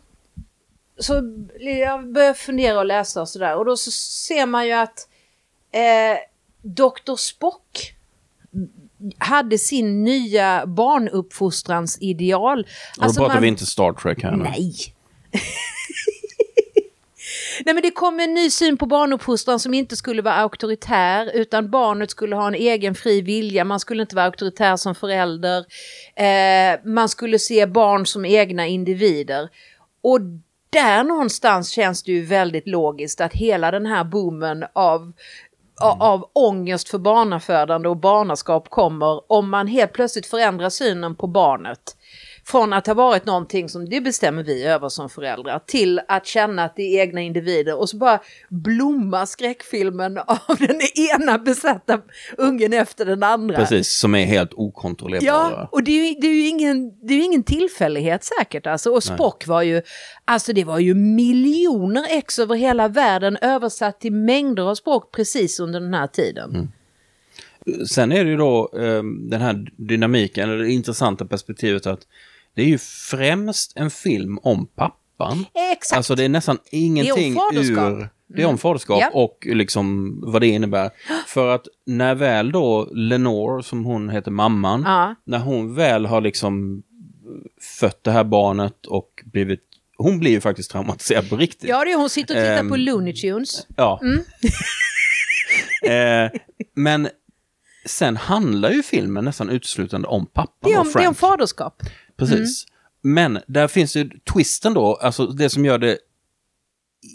[0.99, 1.15] så
[1.61, 5.09] jag började fundera och läsa och sådär och då så ser man ju att
[5.73, 6.19] eh,
[6.63, 7.17] Dr.
[7.17, 7.93] Spock
[9.19, 12.59] hade sin nya barnuppfostrans ideal.
[12.61, 12.65] Och
[12.99, 14.43] då Alltså pratar man- vi inte Star Trek här nu.
[14.43, 14.75] Nej.
[17.65, 21.71] Nej men det kom en ny syn på barnuppfostran som inte skulle vara auktoritär utan
[21.71, 23.65] barnet skulle ha en egen fri vilja.
[23.65, 25.65] Man skulle inte vara auktoritär som förälder.
[26.17, 29.49] Eh, man skulle se barn som egna individer.
[30.03, 30.21] Och
[30.71, 35.13] där någonstans känns det ju väldigt logiskt att hela den här boomen av
[35.81, 41.27] a- av ångest för barnafödande och barnaskap kommer om man helt plötsligt förändrar synen på
[41.27, 41.97] barnet.
[42.51, 46.65] Från att ha varit någonting som det bestämmer vi över som föräldrar till att känna
[46.65, 52.01] att det är egna individer och så bara blommar skräckfilmen av den ena besatta
[52.37, 53.57] ungen efter den andra.
[53.57, 55.27] Precis, som är helt okontrollerbara.
[55.27, 58.91] Ja, och det är, ju, det är ju ingen, det är ingen tillfällighet säkert alltså.
[58.91, 59.83] Och Spock var ju,
[60.25, 65.61] alltså det var ju miljoner ex över hela världen översatt till mängder av språk precis
[65.61, 66.73] under den här tiden.
[67.89, 72.07] Sen är det ju då eh, den här dynamiken, eller det intressanta perspektivet att
[72.59, 75.45] det är ju främst en film om pappan.
[75.73, 75.97] Exakt.
[75.97, 77.79] Alltså det är nästan ingenting faderskap.
[77.79, 77.99] Mm.
[78.01, 78.09] ur...
[78.37, 79.11] Det är om faderskap Ja.
[79.13, 80.91] och liksom vad det innebär.
[81.27, 85.15] För att när väl då Lenore, som hon heter mamman, Ja.
[85.25, 86.83] när hon väl har liksom
[87.81, 89.61] fött det här barnet och blivit...
[89.97, 91.69] Hon blir ju faktiskt traumatiserad på riktigt.
[91.71, 93.67] Ja, det är hon sitter och tittar Ehm, på Looney Tunes.
[93.77, 94.01] Ja.
[95.83, 96.31] eh,
[96.75, 97.09] men
[97.87, 101.05] sen handlar ju filmen nästan uteslutande om pappan Det är och om, det Frank.
[101.05, 101.83] är om faderskap.
[102.19, 102.67] Precis.
[103.03, 105.99] Men där finns ju twisten då, alltså det som gör det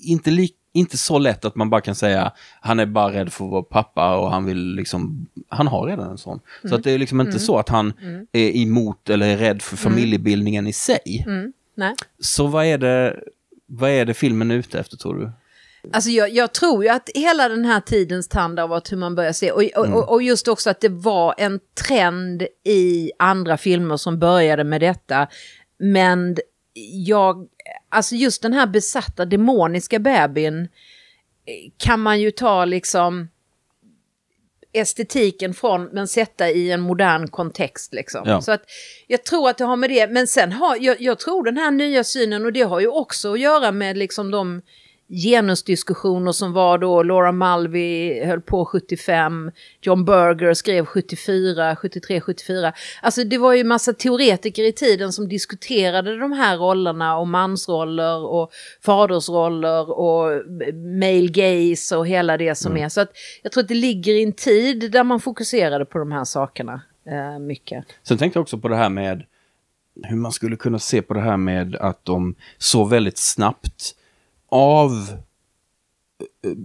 [0.04, 3.46] inte, li- inte så lätt att man bara kan säga han är bara rädd för
[3.46, 6.40] att vara pappa och han vill liksom, han har redan en sån.
[6.70, 7.94] Så att det är liksom inte så att han
[8.32, 11.24] är emot eller är rädd för familjebildningen i sig.
[11.28, 11.54] Mm.
[11.76, 11.96] Nej.
[12.20, 13.20] Så vad är det,
[13.66, 15.32] vad är det filmen är ute efter tror du?
[15.92, 19.16] Alltså jag, jag tror ju att hela den här tidens tand har varit hur man
[19.16, 23.58] börjar se och, och, och- och just också att det var en trend i andra
[23.58, 25.28] filmer som började med detta.
[25.80, 26.38] Men
[27.06, 27.48] jag
[27.90, 33.30] alltså just den här besatta demoniska bebisen eh, kan man ju ta liksom
[34.74, 38.24] estetiken från men sätta i en modern kontext liksom.
[38.26, 38.42] Ja.
[38.42, 38.64] Så att
[39.08, 41.72] jag tror att det har med det, men sen har jag, jag tror den här
[41.72, 44.62] nya synen och det har ju också att göra med liksom de
[45.10, 52.74] genusdiskussioner som var då, Laura Mulvey höll på 75, John Berger skrev 74, 73, 74.
[53.02, 58.26] Alltså det var ju massa teoretiker i tiden som diskuterade de här rollerna och mansroller
[58.26, 58.52] och
[58.86, 60.42] fadersroller och
[61.00, 62.90] male gaze och hela det som är.
[62.90, 63.12] Så att
[63.44, 66.82] jag tror att det ligger i en tid där man fokuserade på de här sakerna
[67.08, 67.86] eh, mycket.
[68.04, 69.24] Sen tänkte jag också på det här med
[70.04, 73.96] hur man skulle kunna se på det här med att de så väldigt snabbt
[74.54, 74.92] av
[76.46, 76.56] eh,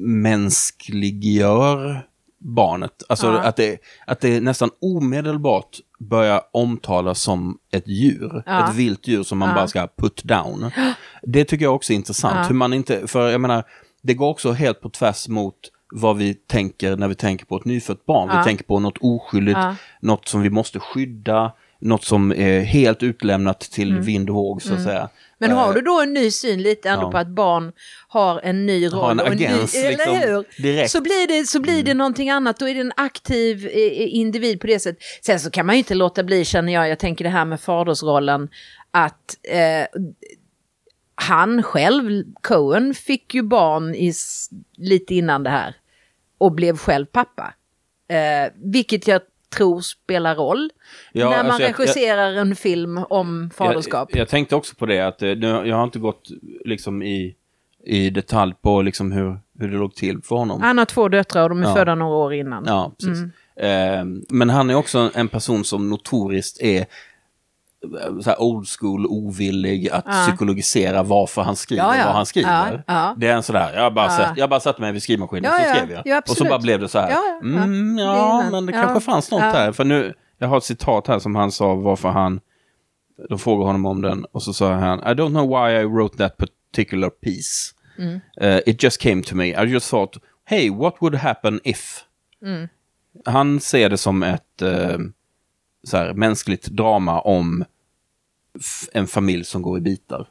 [0.82, 2.02] mänskliggör
[2.38, 3.02] barnet.
[3.08, 3.38] Alltså Ja.
[3.38, 8.42] att, det, att det nästan omedelbart börjar omtalas som ett djur.
[8.46, 8.68] Ja.
[8.68, 9.54] Ett vilt djur som man Ja.
[9.54, 10.70] bara ska put down.
[11.22, 12.50] Det tycker jag också är intressant.
[12.50, 13.64] Hur man inte, för jag menar,
[14.02, 15.54] det går också helt på tvärs mot
[15.94, 18.38] vad vi tänker när vi tänker på ett nyfött barn.
[18.38, 19.58] Vi tänker på något oskyldigt,
[20.00, 24.02] något som vi måste skydda, något som är helt utlämnat till Mm.
[24.02, 25.08] vind och våg så att säga.
[25.38, 27.10] Men har Eh, du då en ny syn lite ändå ja.
[27.10, 27.72] på att barn
[28.08, 30.62] har en ny roll Har en agens, ny, liksom, eller hur?
[30.62, 30.90] direkt.
[30.90, 34.60] Så blir det, så blir det någonting annat, då är det en aktiv eh, individ
[34.60, 35.02] på det sättet.
[35.26, 37.60] Sen så kan man ju inte låta bli, känner jag, jag tänker det här med
[37.60, 38.48] fadersrollen,
[38.90, 40.00] att eh,
[41.14, 44.12] han själv, Cohen, fick ju barn i,
[44.76, 45.76] lite innan det här
[46.38, 47.54] och blev själv pappa.
[48.08, 49.20] Eh, vilket jag
[49.56, 50.70] tror spelar roll
[51.12, 54.08] Ja, när man alltså jag- jag- regisserar en film om faderskap.
[54.12, 56.28] Jag, jag tänkte också på det, att eh, nu, jag har inte gått
[56.64, 57.34] liksom i,
[57.84, 60.62] i detalj på liksom hur, hur det låg till för honom.
[60.62, 61.74] Han har två döttrar och de är Ja.
[61.74, 62.64] födda några år innan.
[62.66, 63.18] Ja, precis.
[63.18, 63.30] Mm.
[63.56, 66.86] Eh, men han är också en person som notoriskt är
[68.22, 70.12] så här old school, ovillig att Ja.
[70.26, 72.04] psykologisera varför han skriver Ja, ja.
[72.04, 72.84] vad han skriver.
[72.86, 73.14] Ja.
[73.18, 75.74] Det är en sådär, jag bara, satt, jag bara satte mig vid skrivmaskinen Ja, så
[75.76, 76.02] skrev jag.
[76.06, 77.94] Ja, och så bara blev det så här, Ja, mm,
[78.50, 79.72] men det kanske fanns något där.
[79.72, 82.40] För nu, jag har ett citat här som han sa varför han,
[83.28, 86.16] de frågade honom om den och så sa han, I don't know why I wrote
[86.18, 87.74] that particular piece.
[87.98, 88.20] Mm.
[88.42, 89.46] Uh, it just came to me.
[89.46, 92.04] I just thought, hey, what would happen if?
[92.44, 92.68] Mm.
[93.24, 94.98] Han ser det som ett eh,
[95.84, 97.64] så här, mänskligt drama om
[98.92, 100.26] en familj som går i bitar.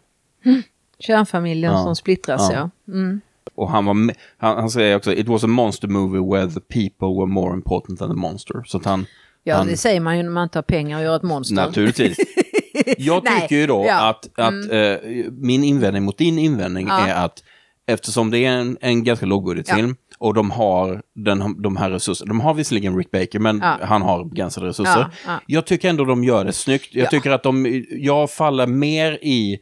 [0.99, 1.83] Kärnfamiljen Ja.
[1.83, 2.69] som splittras, ja.
[2.85, 2.93] Ja.
[2.93, 3.21] Mm.
[3.55, 6.59] Och han, var med, han, han säger också, it was a monster movie where the
[6.59, 8.63] people were more important than the monster.
[8.65, 9.05] Så att han,
[9.43, 11.55] Ja, han det säger man ju när man inte har pengar att göra ett monster.
[11.55, 12.17] naturligtvis.
[12.97, 13.93] Jag Nej, tycker ju då ja.
[13.99, 14.09] Mm.
[14.09, 17.07] att, att eh, min invändning mot din invändning Ja.
[17.07, 17.43] är att
[17.85, 22.39] eftersom det är en, en ganska lågbudgetfilm och de har den, de här resurserna, de
[22.41, 23.77] har visserligen Rick Baker men Ja.
[23.81, 24.99] han har begränsade resurser.
[24.99, 25.39] Ja, ja.
[25.47, 26.95] Jag tycker ändå de gör det snyggt.
[26.95, 27.09] Jag Ja.
[27.09, 29.59] tycker att de, jag faller mer i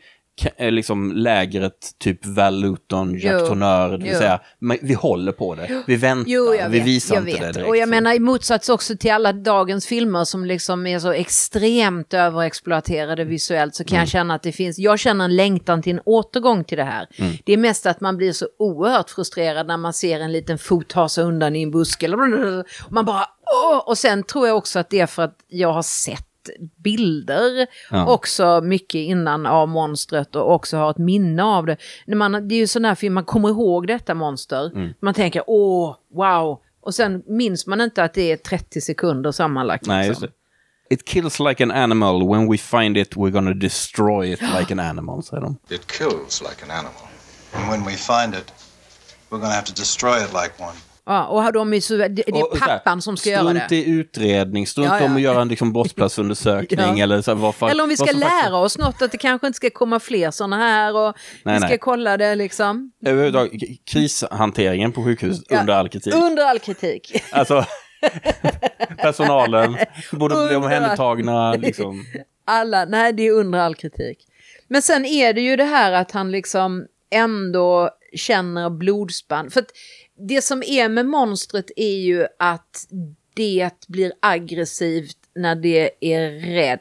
[0.59, 3.47] liksom lägret typ Val Luton, Jack Jo.
[3.47, 4.39] Tourneur, det vill säga
[4.81, 6.87] vi håller på det, vi väntar, Jo, vi vet.
[6.87, 7.41] visar inte vet.
[7.41, 7.69] det direkt.
[7.69, 12.13] Och jag menar i motsats också till alla dagens filmer som liksom är så extremt
[12.13, 14.01] överexploaterade visuellt så kan Mm.
[14.01, 17.07] jag känna att det finns, jag känner en längtan till en återgång till det här.
[17.17, 17.33] Mm.
[17.45, 20.87] Det är mest att man blir så oerhört frustrerad när man ser en liten fot
[20.89, 22.07] ta sig undan i en buske.
[22.89, 23.25] man bara
[23.63, 23.77] åh!
[23.87, 26.25] Och sen tror jag också att det är för att jag har sett
[26.83, 28.07] bilder Ja.
[28.07, 31.77] också mycket innan av monstret och också har ett minne av det.
[32.05, 34.71] När man, det är ju sån här film, man kommer ihåg detta monster.
[34.75, 34.93] Mm.
[34.99, 36.59] Man tänker åh, wow.
[36.81, 39.85] Och sen minns man inte att det är 30 sekunder sammanlagt.
[39.85, 40.27] Nej, liksom.
[40.89, 42.27] It kills like an animal.
[42.29, 45.57] When we find it we're gonna destroy it like an animal, säger de.
[45.69, 47.07] It kills like an animal.
[47.53, 48.53] And when we find it,
[49.29, 50.75] we're to have to destroy it like one.
[51.05, 53.75] Ja, och de är så, det, är pappan som ska göra Strunt det.
[53.75, 55.05] i utredning, strunt Ja, ja.
[55.05, 57.03] om att göra en liksom, brottsplatsundersökning Ja.
[57.03, 59.17] eller så här, vad fan- Eller om vi ska faktiskt- lära oss något, att det
[59.17, 61.77] kanske inte ska komma fler sådana här och Nej, vi ska nej.
[61.77, 62.91] kolla det liksom.
[63.05, 65.59] Överhuvudtaget, krishanteringen på sjukhuset Ja.
[65.59, 66.13] under all kritik.
[66.13, 67.23] Under all kritik.
[67.31, 67.65] Alltså,
[68.97, 69.77] personalen
[70.11, 71.53] borde bli omhändertagna.
[71.53, 72.05] Liksom.
[72.47, 74.17] Alla, nej det är under all kritik.
[74.67, 79.49] Men sen är det ju det här att han liksom ändå känner blodspann.
[79.51, 79.67] För att
[80.17, 82.87] det som är med monstret är ju att
[83.33, 86.79] det blir aggressivt när det är rädd.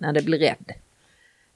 [0.00, 0.72] När det blir rädd.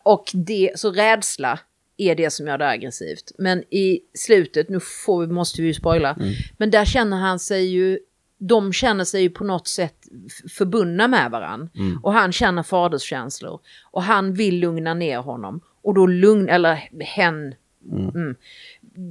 [0.03, 1.59] Och det, så rädsla
[1.97, 3.33] är det som gör det aggressivt.
[3.38, 6.16] Men i slutet, nu får vi, måste vi ju spoila,
[6.57, 7.99] men där känner han sig ju,
[8.38, 10.09] de känner sig ju på något sätt
[10.51, 11.71] förbundna med varann.
[12.03, 13.61] Och han känner faderskänslor.
[13.90, 15.61] Och han vill lugna ner honom.
[15.83, 17.55] Och då lugn, eller hen,
[17.92, 18.35] mm.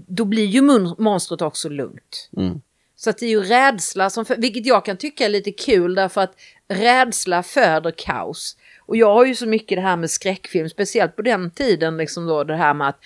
[0.08, 0.62] Då blir ju
[0.98, 2.30] monstret också lugnt.
[2.38, 2.62] Mm.
[2.96, 6.22] Så att det är ju rädsla som, vilket jag kan tycka är lite kul därför
[6.22, 6.34] att
[6.68, 8.58] rädsla föder kaos.
[8.80, 12.26] Och jag har ju så mycket det här med skräckfilm, speciellt på den tiden liksom
[12.26, 13.00] då det här med att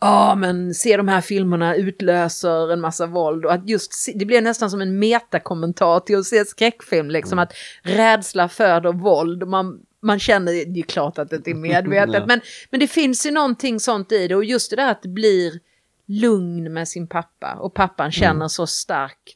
[0.00, 4.42] Ja men se de här filmerna utlöser en massa våld och att just det blir
[4.42, 9.80] nästan som en metakommentar till att se skräckfilm liksom att rädsla föder våld och man,
[10.02, 13.26] man känner, det är ju klart att det inte är medvetet men, men det finns
[13.26, 15.60] ju någonting sånt i det och just det där att det blir
[16.08, 19.34] lugn med sin pappa och pappan känner så starkt.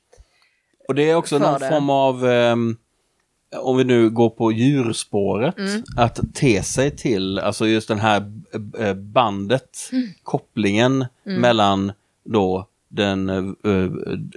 [0.89, 1.69] Och det är också någon det.
[1.69, 2.77] form av, ehm,
[3.57, 5.83] om vi nu går på djurspåret, Mm.
[5.97, 8.33] att te sig till, alltså just den här
[8.79, 10.09] eh, bandet, Mm.
[10.23, 11.93] kopplingen mellan
[12.25, 13.85] då den, eh,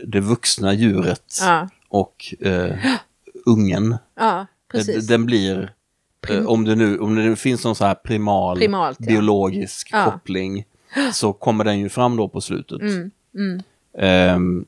[0.08, 2.76] det vuxna djuret Ja, och eh,
[3.46, 3.96] ungen.
[4.16, 4.46] ja.
[5.08, 5.74] Den blir,
[6.30, 10.06] eh, om, det nu, om det nu finns någon så här primal, Primalt, biologisk Ja.
[10.12, 10.66] koppling,
[11.14, 12.82] så kommer den ju fram då på slutet.
[12.82, 13.62] Mm, mm.
[13.98, 14.66] Ehm,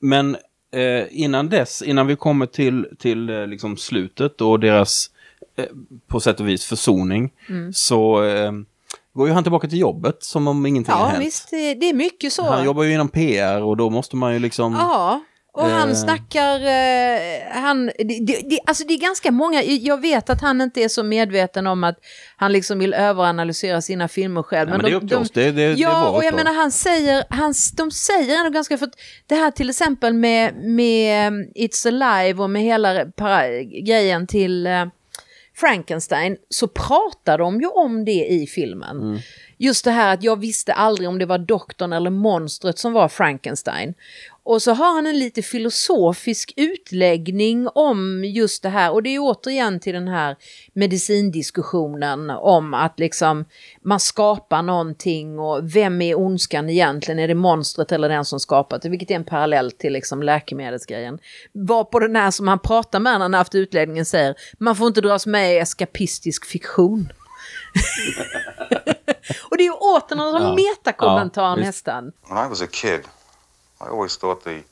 [0.00, 0.36] men
[0.70, 5.10] eh, innan dess, innan vi kommer till, till eh, liksom slutet och deras
[5.56, 5.64] eh,
[6.06, 7.72] på sätt och vis försoning, Mm.
[7.72, 8.52] så eh,
[9.12, 11.24] går ju han tillbaka till jobbet som om ingenting har Ja hänt.
[11.26, 12.42] visst, det, det är mycket så.
[12.50, 14.72] Han jobbar ju inom PR och då måste man ju liksom...
[14.72, 15.20] Ja,
[15.54, 15.94] och han Eh.
[15.94, 20.60] snackar, eh, han, det, det, det, alltså det är ganska många, jag vet att han
[20.60, 21.98] inte är så medveten om att
[22.36, 24.70] han liksom vill överanalysera sina filmer själv.
[24.70, 26.36] Ja, men det är upp till oss, det, det, det Ja, vårt och jag då.
[26.36, 28.94] menar han säger, han, de säger ändå ganska, för att
[29.26, 34.66] det här till exempel med, med um, It's Alive och med hela para, grejen till
[34.66, 34.84] eh,
[35.54, 38.96] Frankenstein så pratar de ju om det i filmen.
[39.02, 39.18] Mm.
[39.58, 43.08] Just det här att jag visste aldrig om det var doktorn eller monstret som var
[43.08, 43.94] Frankenstein.
[44.44, 49.18] Och så har han en lite filosofisk utläggning om just det här och det är
[49.20, 50.36] återigen till den här
[50.74, 53.44] medicindiskussionen om att liksom
[53.84, 57.18] man skapar någonting och vem är ondskan egentligen?
[57.18, 58.88] Är det monstret eller den som skapat det?
[58.88, 61.18] Vilket är en parallell till liksom läkemedelsgrejen.
[61.52, 64.86] Var på den här som han pratar med när han haft utläggningen säger man får
[64.86, 67.12] inte dras med i eskapistisk fiktion.
[69.50, 70.54] och det är ju åter någon Ja.
[70.54, 72.12] metakommentar Ja, nästan.
[72.28, 73.00] When I was a kid,
[73.82, 74.62] I always thought the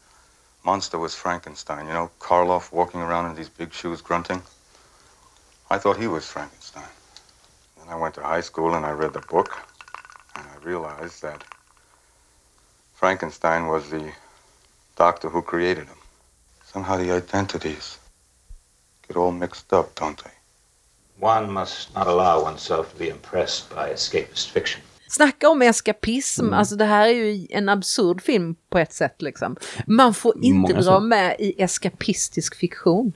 [0.64, 1.86] monster was Frankenstein.
[1.88, 4.40] You know, Karloff walking around in these big shoes grunting.
[5.68, 6.92] I thought he was Frankenstein.
[7.76, 9.58] Then I went to high school and I read the book,
[10.36, 11.42] and I realized that
[12.94, 14.12] Frankenstein was the
[14.96, 15.98] doctor who created him.
[16.64, 17.98] Somehow the identities
[19.08, 20.30] get all mixed up, don't they?
[21.18, 24.82] One must not allow oneself to be impressed by escapist fiction.
[25.10, 26.58] Snacka om eskapism, Mm.
[26.58, 29.56] alltså det här är ju en absurd film på ett sätt liksom.
[29.86, 31.00] Man får inte Många dra så.
[31.00, 33.12] med i eskapistisk fiktion.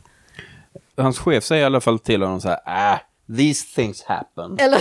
[0.96, 2.98] Hans chef säger i alla fall till honom så här, ah,
[3.36, 4.56] these things happen.
[4.58, 4.80] Eller,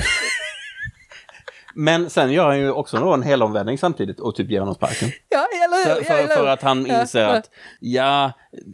[1.76, 5.10] Men sen gör han ju också en helomvändning samtidigt och typ ger honom sparken.
[5.30, 7.30] ja, eller För, för, eller för att han inser ja.
[7.30, 7.50] att
[7.80, 8.32] ja,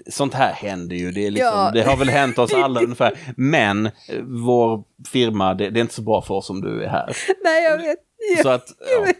[0.10, 1.12] sånt här händer ju.
[1.12, 1.71] Det, är liksom, Ja.
[1.73, 3.17] det har väl hänt oss alla ungefär.
[3.38, 3.91] Men eh,
[4.23, 7.17] vår firma, det, det är inte så bra för oss om du är här.
[7.43, 7.99] Nej, jag vet.
[8.43, 9.13] Så att, ja.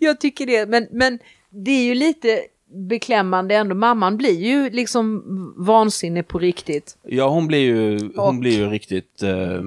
[0.00, 1.18] Jag tycker det, men, men
[1.50, 2.40] det är ju lite
[2.88, 3.74] beklämmande ändå.
[3.74, 5.22] Mamman blir ju liksom
[5.56, 6.96] vansinnig på riktigt.
[7.02, 9.60] ja, hon blir ju, hon Och- blir ju riktigt, eh,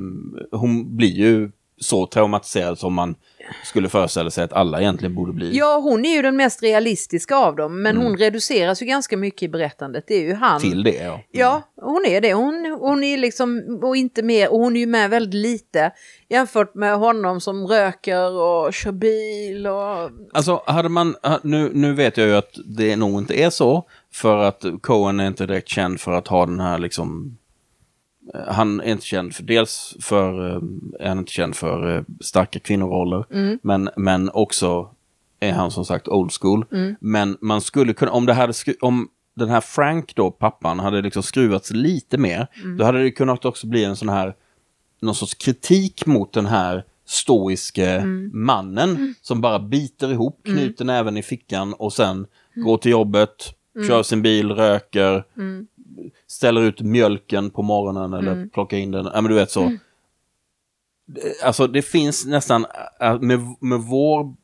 [0.52, 3.16] hon blir ju så traumatiserad som man
[3.64, 5.58] skulle föreställa sig att alla egentligen borde bli.
[5.58, 9.44] Ja, hon är ju den mest realistiska av dem, men hon reduceras ju ganska mycket
[9.44, 10.04] i berättandet.
[10.08, 10.62] Det är ju han.
[10.62, 10.72] Mm.
[10.72, 11.22] Till det, ja.
[11.32, 12.34] Ja, hon är det.
[12.34, 15.92] Hon, hon är liksom, och inte mer, och hon är ju med väldigt lite
[16.30, 20.10] jämfört med honom som röker och kör bil och...
[20.34, 24.38] Alltså, hade man, nu, nu vet jag ju att det nog inte är så, för
[24.38, 27.38] att Cohen är inte direkt känd för att ha den här liksom,
[28.48, 30.62] han är inte känd för, dels för, eh,
[31.00, 33.26] är han inte känd för eh, starka kvinnoroller,
[33.62, 34.90] men, men också
[35.40, 36.66] är han som sagt old school.
[37.00, 41.24] Men man skulle kunna, om det hade, om den här Frank då, pappan, hade liksom
[41.24, 44.36] skruvats lite mer, då hade det kunnat också bli en sån här
[45.02, 51.24] någon sorts kritik mot den här stoiske mannen som bara biter ihop, knyter näven i
[51.24, 53.54] fickan och sen går till jobbet,
[53.88, 55.24] kör sin bil, röker,
[56.28, 59.06] ställer ut mjölken på morgonen eller plockar in den.
[59.14, 59.62] Ja, men du vet så.
[61.06, 62.66] Det- Alltså det finns nästan,
[63.02, 64.36] äh, med, med vår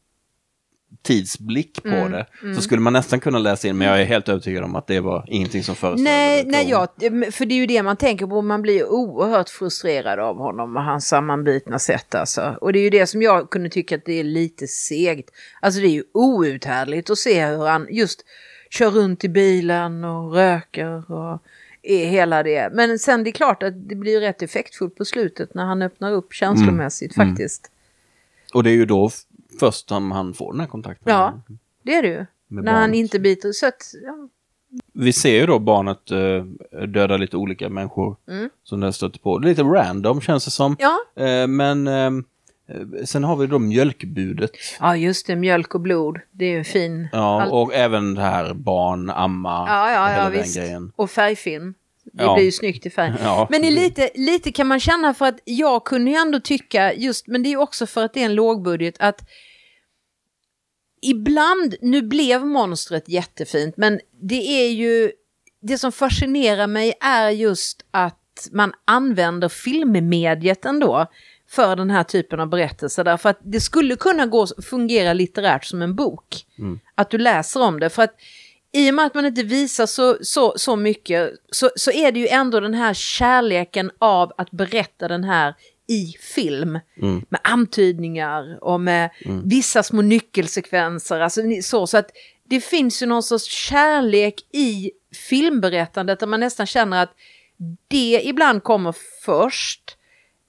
[1.04, 4.64] tidsblick på det, så skulle man nästan kunna läsa in, men jag är helt övertygad
[4.64, 6.88] om att det var ingenting som föreställde Nej, nej jag,
[7.34, 10.84] för det är ju det man tänker på, man blir oerhört frustrerad av honom och
[10.84, 12.58] hans sammanbitna sätt alltså.
[12.62, 15.30] Och det är ju det som jag kunde tycka att det är lite segt.
[15.62, 18.26] Alltså det är ju outhärdligt att se hur han just
[18.70, 21.42] kör runt i bilen och röker och
[21.84, 22.70] är hela det.
[22.74, 26.12] Men sen det är klart att det blir rätt effektfullt på slutet när han öppnar
[26.12, 27.30] upp känslomässigt Mm.
[27.30, 27.72] faktiskt.
[28.54, 29.10] Och det är ju då
[29.60, 31.14] först som han får den här kontakten.
[31.14, 31.42] Ja,
[31.84, 32.26] det är det ju.
[32.48, 32.96] När han barnet.
[32.96, 33.52] inte biter.
[33.52, 34.30] Så att, ja,
[34.94, 36.44] Vi ser ju då barnet eh,
[36.88, 38.50] döda lite olika människor Mm.
[38.64, 39.38] som den stöter på.
[39.38, 40.76] Lite random känns det som.
[40.80, 42.12] Ja, Eh, men eh,
[43.06, 44.52] sen har vi då mjölkbudet.
[44.80, 46.20] ja just det, mjölk och blod.
[46.32, 47.08] Det är ju en fin...
[47.12, 50.58] Ja, Allt- och även det här barn, amma, ja, ja, hela ja den visst.
[50.58, 50.92] grejen.
[50.96, 51.74] Och färgfilm.
[52.14, 52.36] Det Ja.
[52.36, 53.14] blir ju snyggt i färg.
[53.24, 53.48] Ja.
[53.52, 57.44] Men lite, lite kan man känna för att jag kunde ju ändå tycka, just, men
[57.44, 59.22] det är också för att det är en lågbudget, att
[61.02, 65.12] ibland, nu blev monstret jättefint, men det är ju,
[65.62, 71.08] det som fascinerar mig är just att man använder filmmediet ändå
[71.50, 73.04] för den här typen av berättelser.
[73.04, 76.46] Därför att det skulle kunna gå, fungera litterärt som en bok.
[76.96, 77.90] Att du läser om det.
[77.90, 78.16] För att
[78.72, 82.20] i och med att man inte visar så, så, så mycket så, så är det
[82.20, 85.56] ju ändå den här kärleken av att berätta den här
[85.88, 86.80] i film.
[87.30, 89.10] Med antydningar och med
[89.44, 91.20] vissa små nyckelsekvenser.
[91.20, 92.12] Alltså, så, så att
[92.50, 94.92] det finns ju någon sorts kärlek i
[95.30, 97.16] filmberättandet där man nästan känner att
[97.88, 99.98] det ibland kommer först.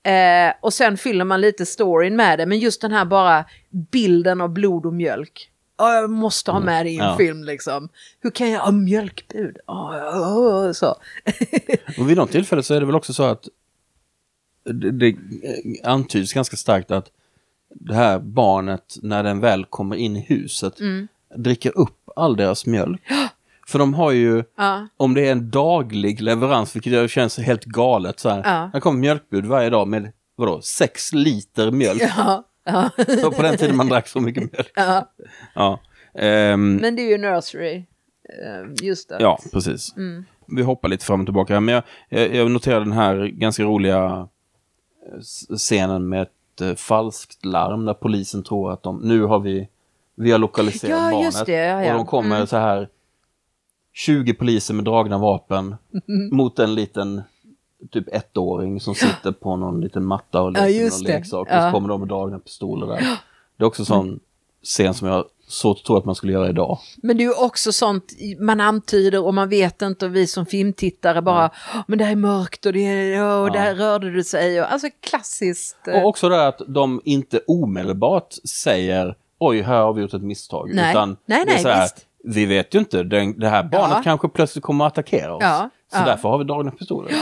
[0.07, 2.47] Eh, och sen fyller man lite storyn med det.
[2.47, 5.51] Men just den här bara bilden av blod och mjölk.
[5.79, 7.17] Ja, jag måste ha med det i en Ja.
[7.17, 7.89] film liksom.
[8.21, 9.57] Hur kan jag ha mjölkbud?
[9.67, 10.87] Ja, ja, ja, så.
[11.99, 13.49] Och vid något tillfälle så är det väl också så att
[14.65, 15.17] det, det
[15.85, 17.11] antyds ganska starkt att
[17.75, 21.09] det här barnet, när den väl kommer in i huset, Mm.
[21.37, 23.03] dricker upp all deras mjölk.
[23.69, 24.89] För de har ju, Ja.
[24.97, 28.43] om det är en daglig leverans, vilket känns helt galet så här.
[28.45, 28.71] Ja.
[28.73, 32.03] Det kommer mjölkbud varje dag med, vadå, sex liter mjölk.
[32.17, 32.91] Ja, ja,
[33.27, 34.73] Och på den tiden man drack så mycket mjölk.
[34.77, 35.13] ja.
[35.55, 35.81] Ja,
[36.19, 37.77] Ehm, Men det är ju nursery.
[37.77, 39.17] Eh, Just det.
[39.21, 39.95] ja precis.
[40.47, 43.63] Vi hoppar lite fram och tillbaka här, men jag, jag, jag noterade den här ganska
[43.63, 44.29] roliga
[45.13, 45.21] eh,
[45.57, 49.69] scenen med ett eh, falskt larm där polisen tror att de, nu har vi,
[50.15, 51.47] vi har lokaliserat Ja, barnet.
[51.47, 51.91] det, ja, ja.
[51.93, 52.47] Och de kommer Mm.
[52.47, 52.89] så här
[53.97, 55.75] 20 poliser med dragna vapen
[56.33, 57.23] mot en liten
[57.93, 61.19] typ ettåring som sitter på någon liten matta och leker med just någon det.
[61.19, 61.41] leksak.
[61.41, 61.69] Och Ja.
[61.69, 63.01] så kommer de med dragna pistoler där.
[63.57, 64.21] Det är också en sån
[64.63, 66.79] scen som jag så tror att man skulle göra idag.
[66.97, 70.47] Men det är ju också sånt man antyder och man vet inte och vi som
[70.47, 74.25] filmtittare bara "Åh, men det här är mörkt och, det är, och där rörde du
[74.25, 74.61] sig.
[74.61, 75.89] Och, alltså klassiskt.
[75.89, 78.33] eh, Och också det att de inte omedelbart
[78.65, 80.71] säger oj, här har vi gjort ett misstag.
[80.75, 80.91] Nej.
[80.91, 82.06] Utan Nej, det är nej, så här, visst.
[82.27, 84.03] Vi vet ju inte, den, det här barnet Ja.
[84.05, 85.43] kanske plötsligt kommer att attackera oss.
[85.43, 86.05] Ja, Så ja.
[86.05, 87.13] därför har vi dragna pistoler.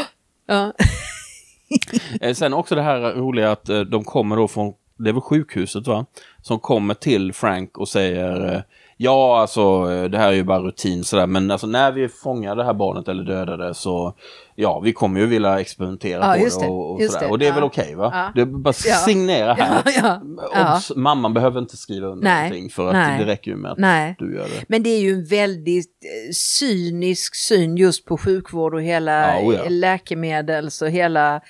[2.21, 5.87] Eh, Sen också det här roliga att eh, de kommer då från, det väl sjukhuset
[5.87, 6.07] va?
[6.43, 8.61] Som kommer till Frank och säger eh,
[8.97, 9.61] Ja, alltså
[9.93, 12.75] eh, det här är ju bara rutin sådär, men alltså när vi fångar det här
[12.75, 14.15] barnet eller dödar det så
[14.55, 17.21] ja, vi kommer ju vilja experimentera Ja, på det och, och sådär.
[17.21, 17.55] det, Och det är ja.
[17.55, 18.11] väl okej va?
[18.15, 18.33] Ja.
[18.35, 19.83] Det är bara signera här.
[20.55, 20.75] Ja.
[20.77, 23.19] Obs, mamman behöver inte skriva under Nej, någonting för att nej.
[23.19, 24.17] det räcker ju med att Nej.
[24.19, 24.65] du gör det.
[24.69, 29.41] Men det är ju en väldigt eh, cynisk syn just på sjukvård och hela Ja,
[29.41, 31.41] oh läkemedels och hela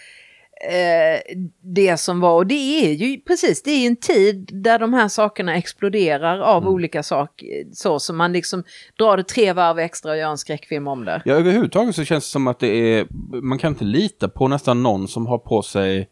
[0.71, 1.21] eh,
[1.61, 2.35] det som var.
[2.37, 2.55] Och det
[2.87, 6.75] är ju precis, det är en tid där de här sakerna exploderar av Mm.
[6.75, 7.47] olika saker.
[7.73, 8.65] Så som man liksom
[8.99, 11.23] drar det tre varv extra och gör en skräckfilm om det.
[11.25, 13.07] Ja, överhuvudtaget så känns det som att det är,
[13.43, 16.09] man kan inte lita på nästan någon som har på sig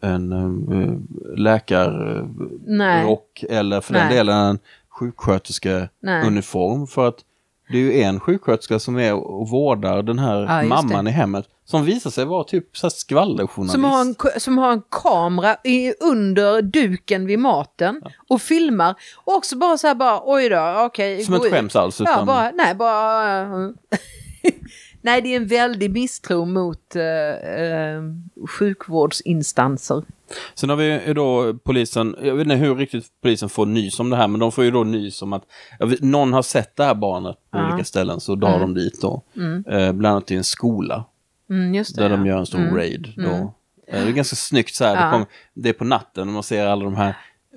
[0.00, 0.98] en uh,
[1.36, 4.16] läkarrock eller för den Nej.
[4.16, 6.86] delen en sjuksköterskeuniform.
[6.86, 7.18] För att
[7.72, 11.10] det är ju en sjuksköterska som är och vårdar den här Ja, mamman det.
[11.10, 13.72] i hemmet som visar sig vara typ så här skvallerjournalist.
[13.72, 18.94] Som har, en, som har en kamera i, under duken vid maten och filmar.
[19.24, 21.24] Och också bara så här bara, oj då, okej.
[21.24, 23.44] Som gå inte skäms alls, Ja, utan- bara, nej, bara...
[25.02, 30.04] nej, det är en väldig misstro mot uh, uh, sjukvårdsinstanser.
[30.54, 34.10] Sen har vi ju då polisen, jag vet inte hur riktigt polisen får nys om
[34.10, 35.42] det här, men de får ju då nys om att
[35.80, 37.68] vet, någon har sett det här barnet på Ja.
[37.72, 39.22] olika ställen, så drar de dit då.
[39.66, 41.04] Eh, bland annat till en skola.
[41.50, 42.16] Mm, just det, Där ja.
[42.16, 43.12] de gör en stor raid.
[43.16, 43.22] Då.
[43.86, 44.94] Eh, Det är ganska snyggt så här.
[44.96, 45.04] Ja.
[45.04, 47.16] Det, kom, det är på natten och man ser alla de här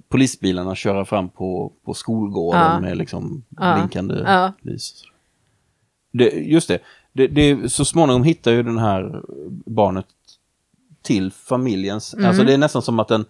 [0.09, 4.15] polisbilarna köra fram på, på skolgården med liksom blinkande
[4.61, 5.03] ljus.
[6.13, 6.79] Det, just det.
[7.13, 7.71] Det, det.
[7.71, 9.21] Så småningom hittar ju den här
[9.65, 10.05] barnet
[11.05, 12.25] till familjens, Mm.
[12.25, 13.25] alltså det är nästan som att den,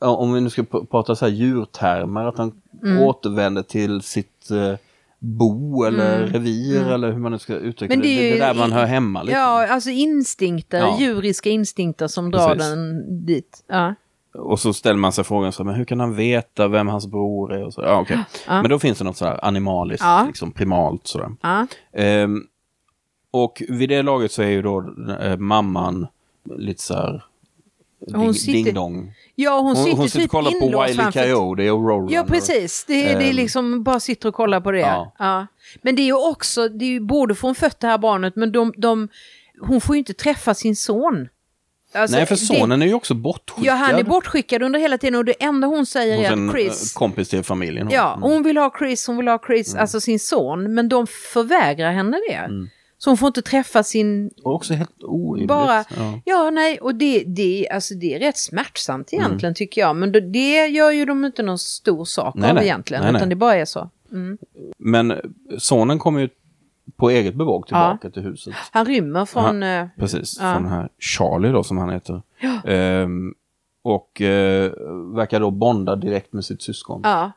[0.00, 3.02] om vi nu ska pr- prata så här djurtermer, att han Mm.
[3.02, 4.74] återvänder till sitt eh,
[5.18, 8.06] bo eller revir eller hur man nu ska uttrycka Mm.
[8.06, 8.22] Men det.
[8.22, 9.22] det är Det, det där man hör hemma.
[9.22, 9.40] Liksom.
[9.40, 10.96] Ja, alltså instinkter, Ja.
[11.00, 12.70] djuriska instinkter som drar Precis.
[12.70, 13.64] den dit.
[13.68, 13.94] Ja.
[14.38, 17.52] Och så ställer man sig frågan, så, men hur kan han veta vem hans bror
[17.54, 17.64] är?
[17.64, 18.18] Och så, ja, okej.
[18.46, 18.62] Ja.
[18.62, 21.06] Men då finns det något sådär animaliskt, liksom primalt.
[21.06, 21.30] Sådär.
[21.92, 22.42] Ehm,
[23.30, 26.06] och vid det laget så är ju då eh, mamman
[26.58, 27.24] lite så här
[28.12, 29.14] Hon Ding, sitter- ding dong.
[29.34, 32.12] Ja, hon, Hon, sitter hon sitter typ och kollar på Wiley Coyote och Roadrunner.
[32.14, 32.84] Ja, precis.
[32.84, 33.36] Det, är- det är Ehm.
[33.36, 34.78] liksom bara sitter och kollar på det.
[34.80, 35.12] Ja.
[35.18, 35.46] Ja.
[35.82, 38.52] Men det är ju också, det är ju både från fött det här barnet, men
[38.52, 39.08] de, de,
[39.60, 41.28] hon får ju inte träffa sin son.
[41.94, 43.64] Alltså, Nej, för det- sonen är ju också bortskickad.
[43.64, 46.48] Ja, han är bortskickad under hela tiden och det enda hon säger Hos är en
[46.48, 46.92] att eh, Chris...
[46.92, 47.88] kompis till familjen.
[47.90, 48.22] Ja, Mm.
[48.22, 52.16] hon vill ha Chris, hon vill ha Chris, alltså sin son, men de förvägrar henne
[52.28, 52.48] det.
[52.98, 54.30] Så hon får inte träffa sin...
[54.44, 55.48] Och också helt orimligt.
[55.48, 56.20] Bara, Ja.
[56.24, 59.24] ja, nej, och det, det, alltså det är rätt smärtsamt Mm.
[59.24, 59.96] egentligen tycker jag.
[59.96, 62.64] Men det, det gör ju de inte någon stor sak Nej, av nej.
[62.64, 63.18] egentligen, Nej, nej.
[63.18, 63.90] utan det bara är så.
[64.12, 64.38] Mm.
[64.78, 65.12] Men
[65.58, 66.28] sonen kommer ju
[66.96, 68.54] på eget bevåg tillbaka till huset.
[68.70, 69.62] Han rymmer från...
[69.62, 70.52] eh, Precis, Ja.
[70.54, 72.22] från den här Charlie då som han heter.
[72.66, 73.34] Ehm,
[73.82, 74.72] och eh,
[75.14, 77.00] verkar då bonda direkt med sitt syskon.
[77.04, 77.32] Ja.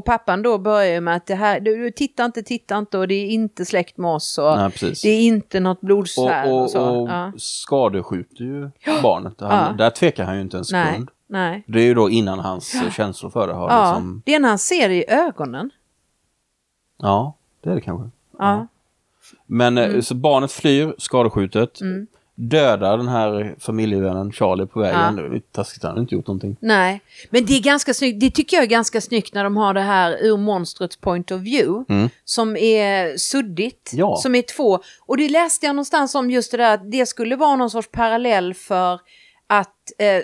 [0.00, 3.08] Och pappan då börjar med att det här, du, du titta inte, titta inte och
[3.08, 4.72] det är inte släkt med oss och Nej,
[5.02, 6.80] det är inte något blodsär och, och, och, så.
[6.84, 7.32] och ja.
[7.38, 8.70] skadeskjuter ju
[9.02, 9.34] barnet.
[9.40, 9.72] Han, Ja.
[9.78, 11.10] Där tvekar han ju inte en Nej, sekund.
[11.26, 11.62] nej.
[11.66, 14.22] Det är ju då innan hans eh, känslor för det har Ja, liksom...
[14.26, 15.70] det är när han ser det i ögonen.
[16.98, 18.10] Ja, det är det kanske.
[18.38, 18.66] Ja.
[19.46, 20.02] Men eh, Mm.
[20.02, 21.78] så barnet flyr skadeskjutet.
[22.42, 25.16] Dödar den här familjevännen Charlie på vägen.
[25.16, 25.22] Ja.
[25.22, 26.56] Det är taskigt, han har inte gjort någonting.
[26.60, 28.20] Nej, men det är ganska snyggt.
[28.20, 31.40] Det tycker jag är ganska snyggt när de har det här ur monstrets point of
[31.40, 32.08] view.
[32.24, 33.90] Som är suddigt.
[33.94, 34.16] Ja.
[34.16, 34.80] Som är två.
[35.06, 37.88] Och det läste jag någonstans om just det där att det skulle vara någon sorts
[37.92, 39.00] parallell för
[39.52, 40.22] att eh, eh,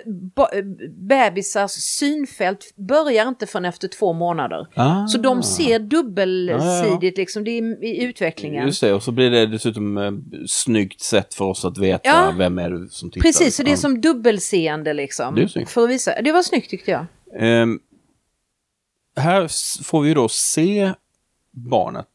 [0.89, 4.67] bebisars synfält börjar inte förrän efter två månader.
[4.75, 5.07] Ah.
[5.07, 8.65] Så de ser dubbelsidigt Ja, liksom, det är i utvecklingen.
[8.65, 10.11] Just det, och så blir det dessutom eh,
[10.47, 12.33] snyggt sätt för oss att veta Ja.
[12.37, 13.27] vem är det som tittar.
[13.27, 13.77] Precis, så det är Ja.
[13.77, 15.35] som dubbelseende liksom.
[15.35, 15.69] Det är snyggt.
[15.71, 16.21] För att visa.
[16.21, 17.05] Det var snyggt tyckte jag.
[17.39, 17.79] Ehm,
[19.17, 19.47] här
[19.83, 20.91] får vi då se
[21.51, 22.07] barnet.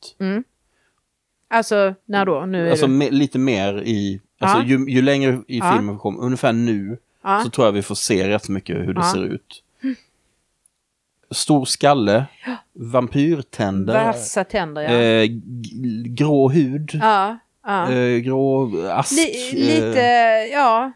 [1.50, 2.46] Alltså, när då?
[2.46, 4.20] Nu Alltså me- lite mer i...
[4.42, 4.64] Alltså Ja.
[4.64, 5.72] ju, ju längre i Ja.
[5.72, 7.40] filmen vi kommer, ungefär nu, Ja.
[7.44, 9.62] så tror jag vi får se rätt mycket hur det ser ut.
[11.30, 12.24] Stor skalle,
[12.72, 14.82] vampyrtänder, Vassa tänder,
[15.22, 15.26] eh,
[16.06, 20.00] grå hud, eh, grå ask, Li- eh, lite,
[20.52, 20.92] ja,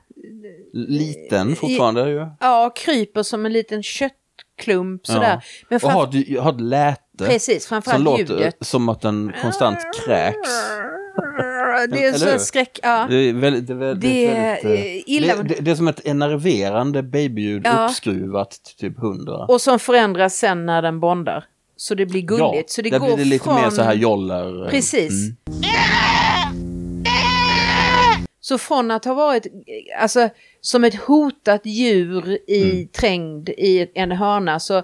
[0.72, 2.26] liten fortfarande ju.
[2.40, 5.44] ja, kryper som en liten köttklump sådär.
[5.68, 8.57] Men Och har, har ett läte precis, som framförallt låter ljudet.
[8.61, 10.51] som att den konstant kräks.
[11.90, 13.06] Det är så skräck, ja.
[13.10, 15.88] Det är väldigt, det är väldigt, Det är, väldigt, eh, illa- det, det, är som
[15.88, 17.86] ett enerverande babyljud Ja.
[17.86, 19.36] uppskruvat till typ 100.
[19.36, 21.44] Och som förändras sen när den bondar.
[21.76, 22.70] Så det blir gulligt.
[22.70, 23.54] så det där går blir det lite från...
[23.54, 24.68] mer så här joller.
[24.70, 25.10] Precis.
[25.12, 25.36] mm.
[28.40, 29.46] Så från att ha varit
[30.00, 30.28] alltså,
[30.60, 32.88] som ett hotat djur i, Mm.
[32.88, 34.82] trängd i en hörna så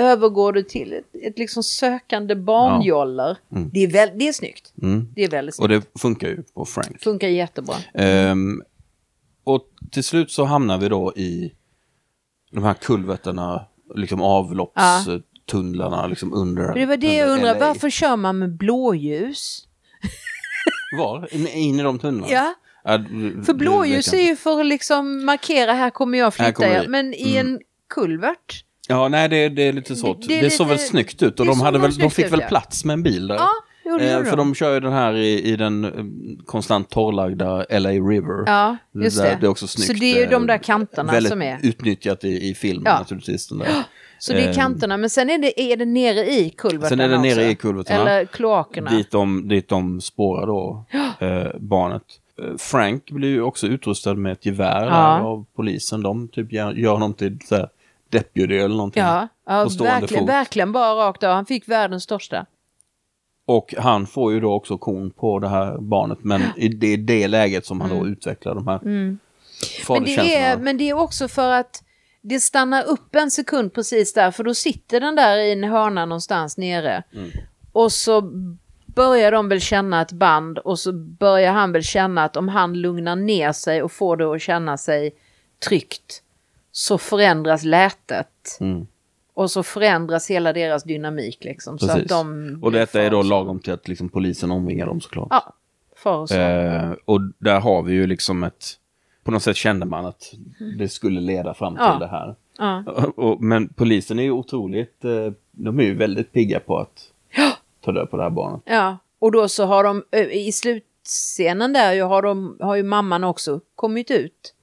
[0.00, 3.36] övergår det till ett, ett liksom sökande barnjoller.
[3.72, 4.72] Det, är väl, det är snyggt.
[4.82, 5.08] Mm.
[5.14, 5.86] Det är väldigt Och snyggt.
[5.94, 7.02] det funkar ju på Frank.
[7.02, 7.74] Funkar jättebra.
[7.94, 8.62] Ehm,
[9.44, 11.52] och till slut så hamnar vi då i
[12.52, 16.74] de här kulverterna, liksom avloppstunnlarna liksom under.
[16.74, 19.66] Det var det jag undrar, varför kör man med blåljus?
[20.98, 21.34] Var?
[21.34, 22.32] In, i de tunnlarna?
[22.32, 22.98] Ja, Ja,
[23.46, 26.80] för blåljus är ju för att liksom markera, här kommer jag Här flytta kommer er.
[26.82, 26.88] vi.
[26.88, 27.46] Men i Mm.
[27.54, 27.60] en
[27.94, 28.64] kulvert?
[28.90, 30.14] Ja, nej det, det är lite så.
[30.14, 32.32] Det- Det, det såg lite- väl snyggt ut och de, hade väl, de fick ut,
[32.32, 32.48] väl ja.
[32.48, 33.34] plats med en bil där.
[33.34, 33.48] Ja,
[33.84, 34.36] jo, det Eh, för de.
[34.36, 35.90] de kör ju den här i, i den eh,
[36.46, 38.42] konstant torrlagda LA River.
[38.46, 39.36] Ja, just där, det.
[39.40, 39.86] Det är också snyggt.
[39.86, 41.58] Så det är ju eh, de där kanterna väldigt som är.
[41.62, 42.98] utnyttjat i, i filmen Ja.
[42.98, 43.48] naturligtvis.
[43.48, 43.68] Den där.
[44.18, 47.00] Så det är Eh, kanterna, men sen är det, är det nere i kulverterna Sen
[47.00, 47.40] är det nere också.
[47.42, 48.00] i kulverterna.
[48.10, 48.90] Eller kloakerna.
[48.90, 50.84] Dit de, dit de spårar då
[51.26, 52.02] eh, barnet.
[52.42, 55.20] Eh, Frank blir ju också utrustad med ett gevär Ja.
[55.20, 56.02] av polisen.
[56.02, 57.68] De typ gör, gör honom till så här,
[58.10, 59.02] deputy eller någonting.
[59.02, 61.34] Ja, ja verkligen, verkligen bara rakt av.
[61.34, 62.46] Han fick världens största.
[63.46, 66.18] Och han får ju då också kon på det här barnet.
[66.22, 69.18] Men det är det läget som han då utvecklar de här Mm.
[69.88, 71.82] Men det, är, men det är också för att
[72.22, 76.06] det stannar upp en sekund precis där, för då sitter den där i en hörna
[76.06, 77.02] någonstans nere.
[77.12, 77.30] Mm.
[77.72, 78.20] Och så
[78.86, 82.74] börjar de väl känna ett band och så börjar han väl känna att om han
[82.74, 85.14] lugnar ner sig och får det att känna sig
[85.68, 86.22] tryggt
[86.80, 88.58] så förändras lätet.
[88.60, 88.86] Mm.
[89.34, 91.78] Och så förändras hela deras dynamik liksom.
[91.78, 95.28] Så att de Och detta är då lagom till att liksom polisen omringar dem såklart.
[95.30, 95.52] Ja,
[95.96, 96.34] far och så.
[96.34, 98.64] Eh, och där har vi ju liksom ett...
[99.22, 100.34] På något sätt kände man att
[100.78, 101.98] det skulle leda fram till Ja.
[101.98, 102.34] det här.
[102.58, 102.84] Ja.
[103.16, 105.04] Och, men polisen är ju otroligt...
[105.04, 107.10] Eh, de är ju väldigt pigga på att
[107.84, 108.60] ta död på det här barnet.
[108.64, 112.82] Ja, och då så har de ö, i slutscenen där ju har, de, har ju
[112.82, 114.54] mamman också kommit ut.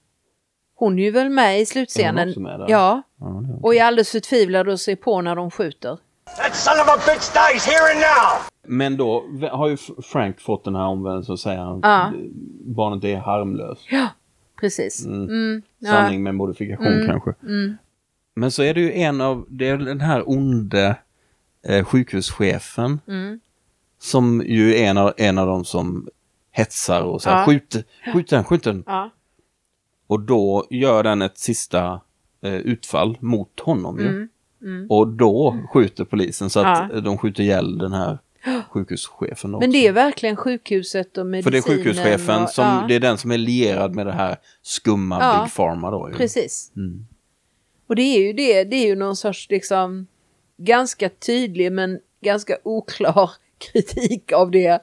[0.80, 2.34] Hon är ju väl med i slutscenen.
[2.38, 2.66] Med?
[2.68, 5.98] Ja, Ja, och är alldeles förtvivlad och ser på när de skjuter.
[6.38, 8.42] That son of a bitch dies here and now!
[8.78, 12.12] Men då har ju Frank fått den här omvändelsen och säger att Ja.
[12.66, 13.82] barnet är harmlöst.
[13.92, 14.08] Ja.
[14.60, 15.06] precis.
[15.06, 15.62] Mm.
[15.80, 15.92] Ja.
[15.92, 17.34] Sanning med modifikation kanske.
[17.44, 17.78] Mm.
[18.36, 20.96] Men så är det ju en av, det är den här onde
[21.68, 23.00] eh, sjukhuschefen.
[23.08, 23.40] Mm.
[24.00, 26.08] Som ju är en av, en av de som
[26.52, 27.46] hetsar och så här, Ja.
[27.46, 27.76] skjut,
[28.14, 28.84] skjut den, skjut den.
[28.88, 29.10] Ja.
[30.08, 32.02] Och då gör den ett sista
[32.42, 34.08] eh, utfall mot honom ju.
[34.62, 34.88] Mm.
[34.90, 37.00] Och då skjuter polisen så att Ja.
[37.02, 38.18] de skjuter ihjäl den här
[38.70, 39.56] sjukhuschefen.
[39.56, 39.60] Också.
[39.64, 41.52] Men det är verkligen sjukhuset och För medicinen.
[41.52, 44.38] det är sjukhuschefen och, som, ja, det är den som är lierad med det här
[44.62, 45.44] skumma Ja.
[45.44, 46.10] Big Pharma då.
[46.10, 46.16] Ju.
[46.18, 46.72] Precis.
[46.76, 47.08] Mm.
[47.88, 50.08] Och det är ju det, det är ju någon sorts liksom
[50.58, 54.80] ganska tydlig men ganska oklar kritik av det.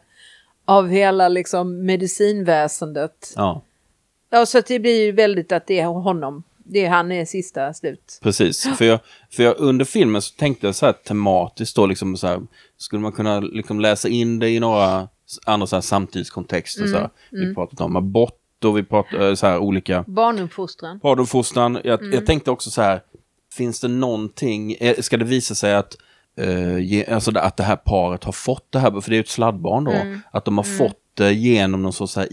[0.64, 3.32] Av hela liksom medicinväsendet.
[3.36, 3.62] Ja,
[4.34, 6.42] Ja, så det blir ju väldigt att det är honom.
[6.66, 8.18] Det är han är sista slut.
[8.22, 8.68] precis.
[8.78, 8.98] För, jag,
[9.30, 12.40] för jag, under filmen så tänkte jag så här tematiskt då liksom så här,
[12.76, 15.08] skulle man kunna liksom läsa in det i några
[15.46, 16.86] andra så här samtidskontexter.
[16.86, 17.10] Så här.
[17.32, 17.48] Mm.
[17.48, 20.98] Vi pratat om abort och vi pratar eh, så här olika Barnuppfostran.
[21.02, 21.78] Barnuppfostran.
[21.84, 22.12] Jag, Mm.
[22.12, 23.00] jag tänkte också så här,
[23.56, 25.96] finns det någonting, eh, ska det visa sig att,
[26.38, 29.20] eh, ge, alltså att det här paret har fått det här, för det är ju
[29.20, 30.20] ett sladdbarn då, Mm.
[30.30, 32.28] att de har fått det genom någon sorts så här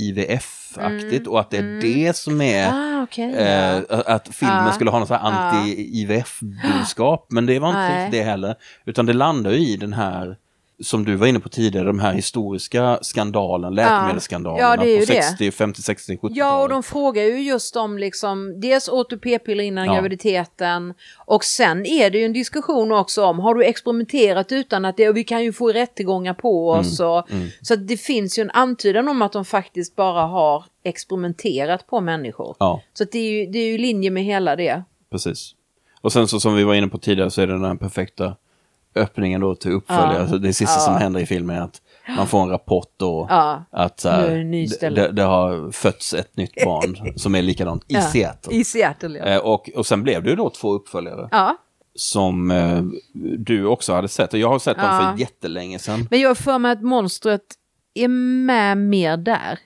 [0.78, 3.00] IVF-aktigt och att det är det som är Mm.
[3.00, 3.34] Ah, okej.
[3.36, 4.72] Eh, att filmen Ja.
[4.72, 5.18] skulle ha något så Ja.
[5.20, 8.56] anti-IVF-budskap, men det var inte riktigt det heller.
[8.86, 10.38] Utan det landar ju i den här,
[10.84, 15.14] som du var inne på tidigare, de här historiska skandalen, läkemedelsskandalerna Ja, det ju på
[15.14, 15.22] det.
[15.24, 19.18] 60, 50, 60, 70 Ja, och de frågar ju just om liksom, dels åt du
[19.18, 19.94] p-piller innan Ja.
[19.94, 20.94] graviditeten
[21.26, 25.10] och sen är det ju en diskussion också om, har du experimenterat utan att det,
[25.10, 27.28] och vi kan ju få rättegångar på oss Mm, och,
[27.62, 32.02] så att det finns ju en antydan om att de faktiskt bara har experimenterat på
[32.02, 32.56] människor.
[32.60, 34.84] Ja, Så det är ju det är ju linje med hela det.
[35.12, 35.56] precis.
[36.02, 38.36] Och sen så som vi var inne på tidigare så är det den här perfekta
[38.96, 40.14] öppningen då till uppföljare.
[40.14, 40.20] Ja.
[40.20, 40.86] Alltså det sista Ja.
[40.86, 41.82] som händer i filmen är att
[42.18, 43.66] man får en rapport då Ja.
[43.72, 48.02] att det det, det, har fötts ett nytt barn som är likadant i Ja.
[48.02, 48.54] Seattle.
[48.56, 49.26] I Seattle, ja.
[49.26, 51.30] Eh, och, och sen blev det ju då två uppföljare.
[51.32, 51.58] ja.
[51.96, 52.82] som eh,
[53.38, 54.34] du också hade sett.
[54.34, 56.08] Och jag har sett dem för jättelänge sedan.
[56.12, 57.42] Men jag har för mig att monstret
[57.94, 59.60] är med mer där.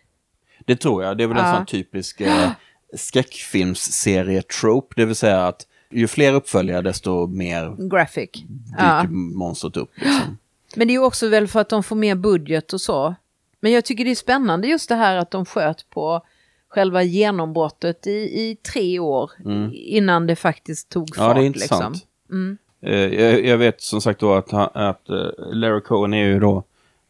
[0.65, 1.17] Det tror jag.
[1.17, 2.49] Det är väl en sån typisk eh,
[2.95, 4.93] skräckfilmsserie-trope.
[4.95, 5.61] Det vill säga att
[5.96, 8.30] ju fler uppföljare desto mer Graphic.
[8.32, 8.46] dyker
[8.78, 9.04] Ja.
[9.10, 9.91] monstret upp.
[9.96, 10.38] Liksom.
[10.76, 13.16] Men det är också väl för att de får mer budget och så.
[13.60, 16.22] Men jag tycker det är spännande just det här att de sköt på
[16.70, 19.32] själva genombrottet i, i tre år
[19.74, 21.18] innan det faktiskt tog fart.
[21.18, 21.28] Mm.
[21.30, 21.96] Ja, det är intressant.
[21.96, 22.58] Liksom.
[22.82, 25.16] Eh, jag, jag vet som sagt då att, att eh,
[25.54, 26.64] Larry Cohen är ju då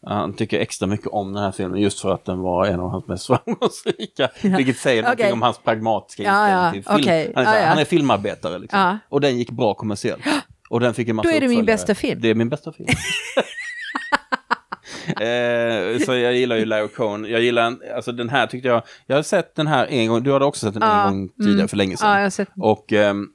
[0.06, 2.90] han tycker extra mycket om den här filmen just för att den var en av
[2.90, 4.30] hans mest framgångsrika.
[4.42, 5.34] Vilket säger någonting Okej.
[5.34, 7.02] om hans pragmatiska Ja, ja, inställning till film.
[7.02, 7.32] okej.
[7.36, 7.68] Han, är här, Ja, ja.
[7.70, 8.80] han är filmarbetare liksom.
[8.80, 8.98] Ja.
[9.10, 10.24] Och den gick bra kommersiellt.
[10.70, 11.78] Och den fick en massa Då är det min uppföljare.
[11.78, 12.22] bästa film.
[12.22, 12.88] Det är min bästa film.
[15.08, 17.26] eh, så jag gillar ju Larry Cohen.
[17.30, 20.34] Jag gillar, alltså den här tyckte jag, jag har sett den här en gång, du
[20.34, 21.68] hade också sett den en Ja, gång tidigare mm.
[21.68, 22.12] för länge Ja, sedan.
[22.16, 23.28] jag har sett Och ehm,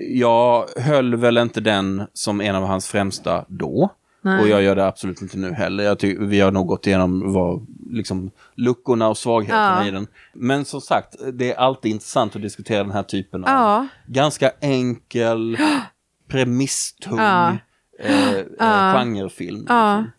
[0.00, 3.90] jag höll väl inte den som en av hans främsta då.
[4.24, 4.42] Nej.
[4.42, 5.84] Och jag gör det absolut inte nu heller.
[5.84, 9.86] Jag tycker, vi har nog gått igenom vad, liksom, luckorna och svagheterna Ja.
[9.88, 10.06] i den.
[10.34, 13.86] Men som sagt, det är alltid intressant att diskutera den här typen av Ja.
[14.06, 15.58] ganska enkel,
[16.28, 17.56] premisstung Ja.
[17.98, 19.58] eh, eh, genrefilm.
[19.60, 20.10] Liksom.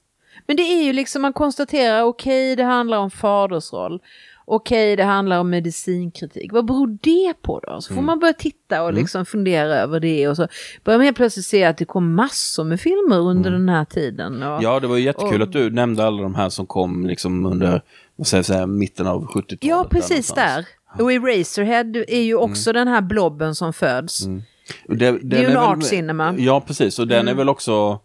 [0.48, 4.02] Men det är ju liksom, man konstaterar, okej det handlar om fadersroll.
[4.46, 6.52] Okej, det handlar om medicinkritik.
[6.54, 7.82] Vad beror det på då?
[7.82, 8.06] Så får Mm.
[8.06, 10.48] man börja titta och liksom fundera över det och så
[10.84, 14.44] börjar man helt plötsligt se att det kom massor med filmer under den här tiden.
[14.44, 14.62] Och, Mm.
[14.64, 17.82] Ja, det var jättekul Och- att du nämnde alla de här som kom liksom under
[18.16, 19.64] vad ska jag säga, mitten av 70-talet.
[19.64, 20.66] Ja, precis någonstans.
[20.98, 21.04] där.
[21.04, 24.26] Och Eraserhead är ju också den här blobben som föds.
[24.26, 24.42] Det,
[24.88, 26.28] den Det är ju en väl- art cinema.
[26.30, 26.44] Mm.
[26.44, 27.00] Ja, precis.
[27.00, 28.00] Och den är väl också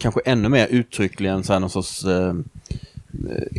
[0.00, 2.34] kanske ännu mer uttrycklig än så här någon sorts, eh,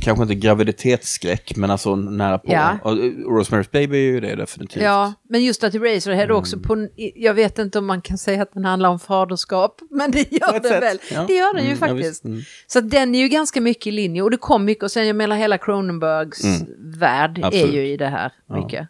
[0.02, 2.52] kanske inte graviditetsskräck, men alltså nära på.
[2.52, 2.72] Ja.
[2.86, 2.90] Eh,
[3.28, 4.84] Rosemary's Baby är ju det definitivt.
[4.84, 6.36] Ja, men just att Eraserhead Mm.
[6.38, 10.12] också på, jag vet inte om man kan säga att den handlar om faderskap, men
[10.12, 10.98] det gör den sätt, väl.
[11.12, 11.26] ja.
[11.28, 12.10] Det gör den ju Mm, ja, faktiskt.
[12.10, 12.26] visst.
[12.26, 12.42] Mm.
[12.68, 15.16] Så den är ju ganska mycket i linje och det kom mycket och sen jag
[15.16, 16.42] menar hela Cronenbergs
[16.78, 17.48] värld är Mm.
[17.48, 17.76] Absolut.
[17.76, 18.88] ju i det här mycket.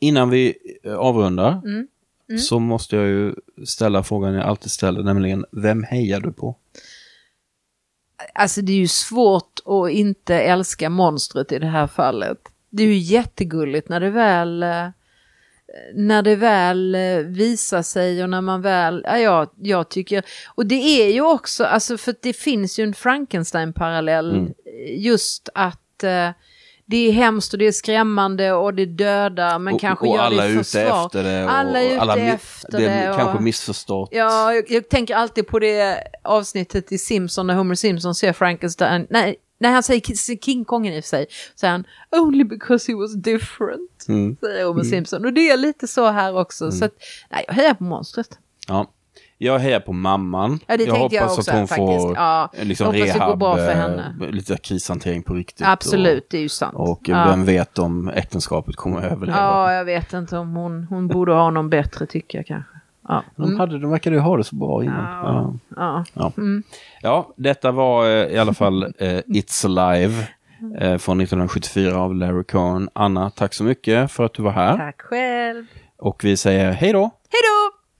[0.00, 0.54] Innan vi
[0.84, 1.86] eh, avrundar Mm.
[2.38, 3.34] så måste jag ju
[3.64, 6.56] ställa frågan jag alltid ställer, nämligen vem hejar du på?
[8.34, 12.38] Alltså det är ju svårt att inte älska monstret i det här fallet.
[12.70, 14.88] Det är ju jättegulligt när det väl eh,
[15.94, 20.22] när det väl eh, visar sig och när man väl, ja, jag, jag tycker,
[20.54, 24.46] och det är ju också, alltså för det finns ju en Frankenstein-parallell, Mm.
[24.46, 26.04] eh, just att
[26.84, 30.22] det är hemskt och det är skrämmande och det dödar men och, kanske och gör
[30.22, 31.04] alla det försvar.
[31.06, 31.44] efter det.
[31.44, 32.86] Och, alla är ute alla efter det.
[32.86, 33.10] det.
[33.10, 34.08] och- kanske missförstått.
[34.12, 39.06] Ja, jag, jag tänker alltid på det avsnittet i Simpson när Homer Simpson ser Frankenstein.
[39.10, 41.26] Nej, Nej, han säger King Kongen i och för sig.
[41.54, 44.04] Säger han, only because he was different.
[44.08, 44.36] Mm.
[44.40, 45.24] Säger Homer Simpson.
[45.24, 46.72] Och det är lite så här också.
[46.72, 46.92] Så att,
[47.30, 48.38] nej, jag hejar på monstret.
[48.68, 48.90] Ja.
[49.42, 50.60] Jag hejar på mamman.
[50.66, 52.02] Ja, det jag tänkte jag hoppas också att hon faktiskt.
[52.02, 55.66] får Ja, liksom hoppas rehab, eh, lite krishantering på riktigt.
[55.66, 56.74] Absolut, det är ju sant.
[56.74, 57.26] Och, och ja.
[57.28, 59.38] vem vet om äktenskapet kommer att överleva.
[59.38, 62.72] ja, jag vet inte om hon, hon borde ha någon bättre tycker jag kanske.
[63.08, 65.04] Ja, De, hade, de verkade ju ha det så bra innan.
[65.26, 65.54] Ja.
[65.76, 66.04] ja.
[66.14, 66.32] Ja.
[67.02, 70.26] ja, detta var eh, i alla fall eh, It's Alive
[70.78, 72.88] eh, från 1974 av Larry Cohen.
[72.92, 74.76] Anna, tack så mycket för att du var här.
[74.76, 75.64] tack själv.
[75.98, 77.00] Och vi säger hej då!
[77.00, 77.81] Hej då!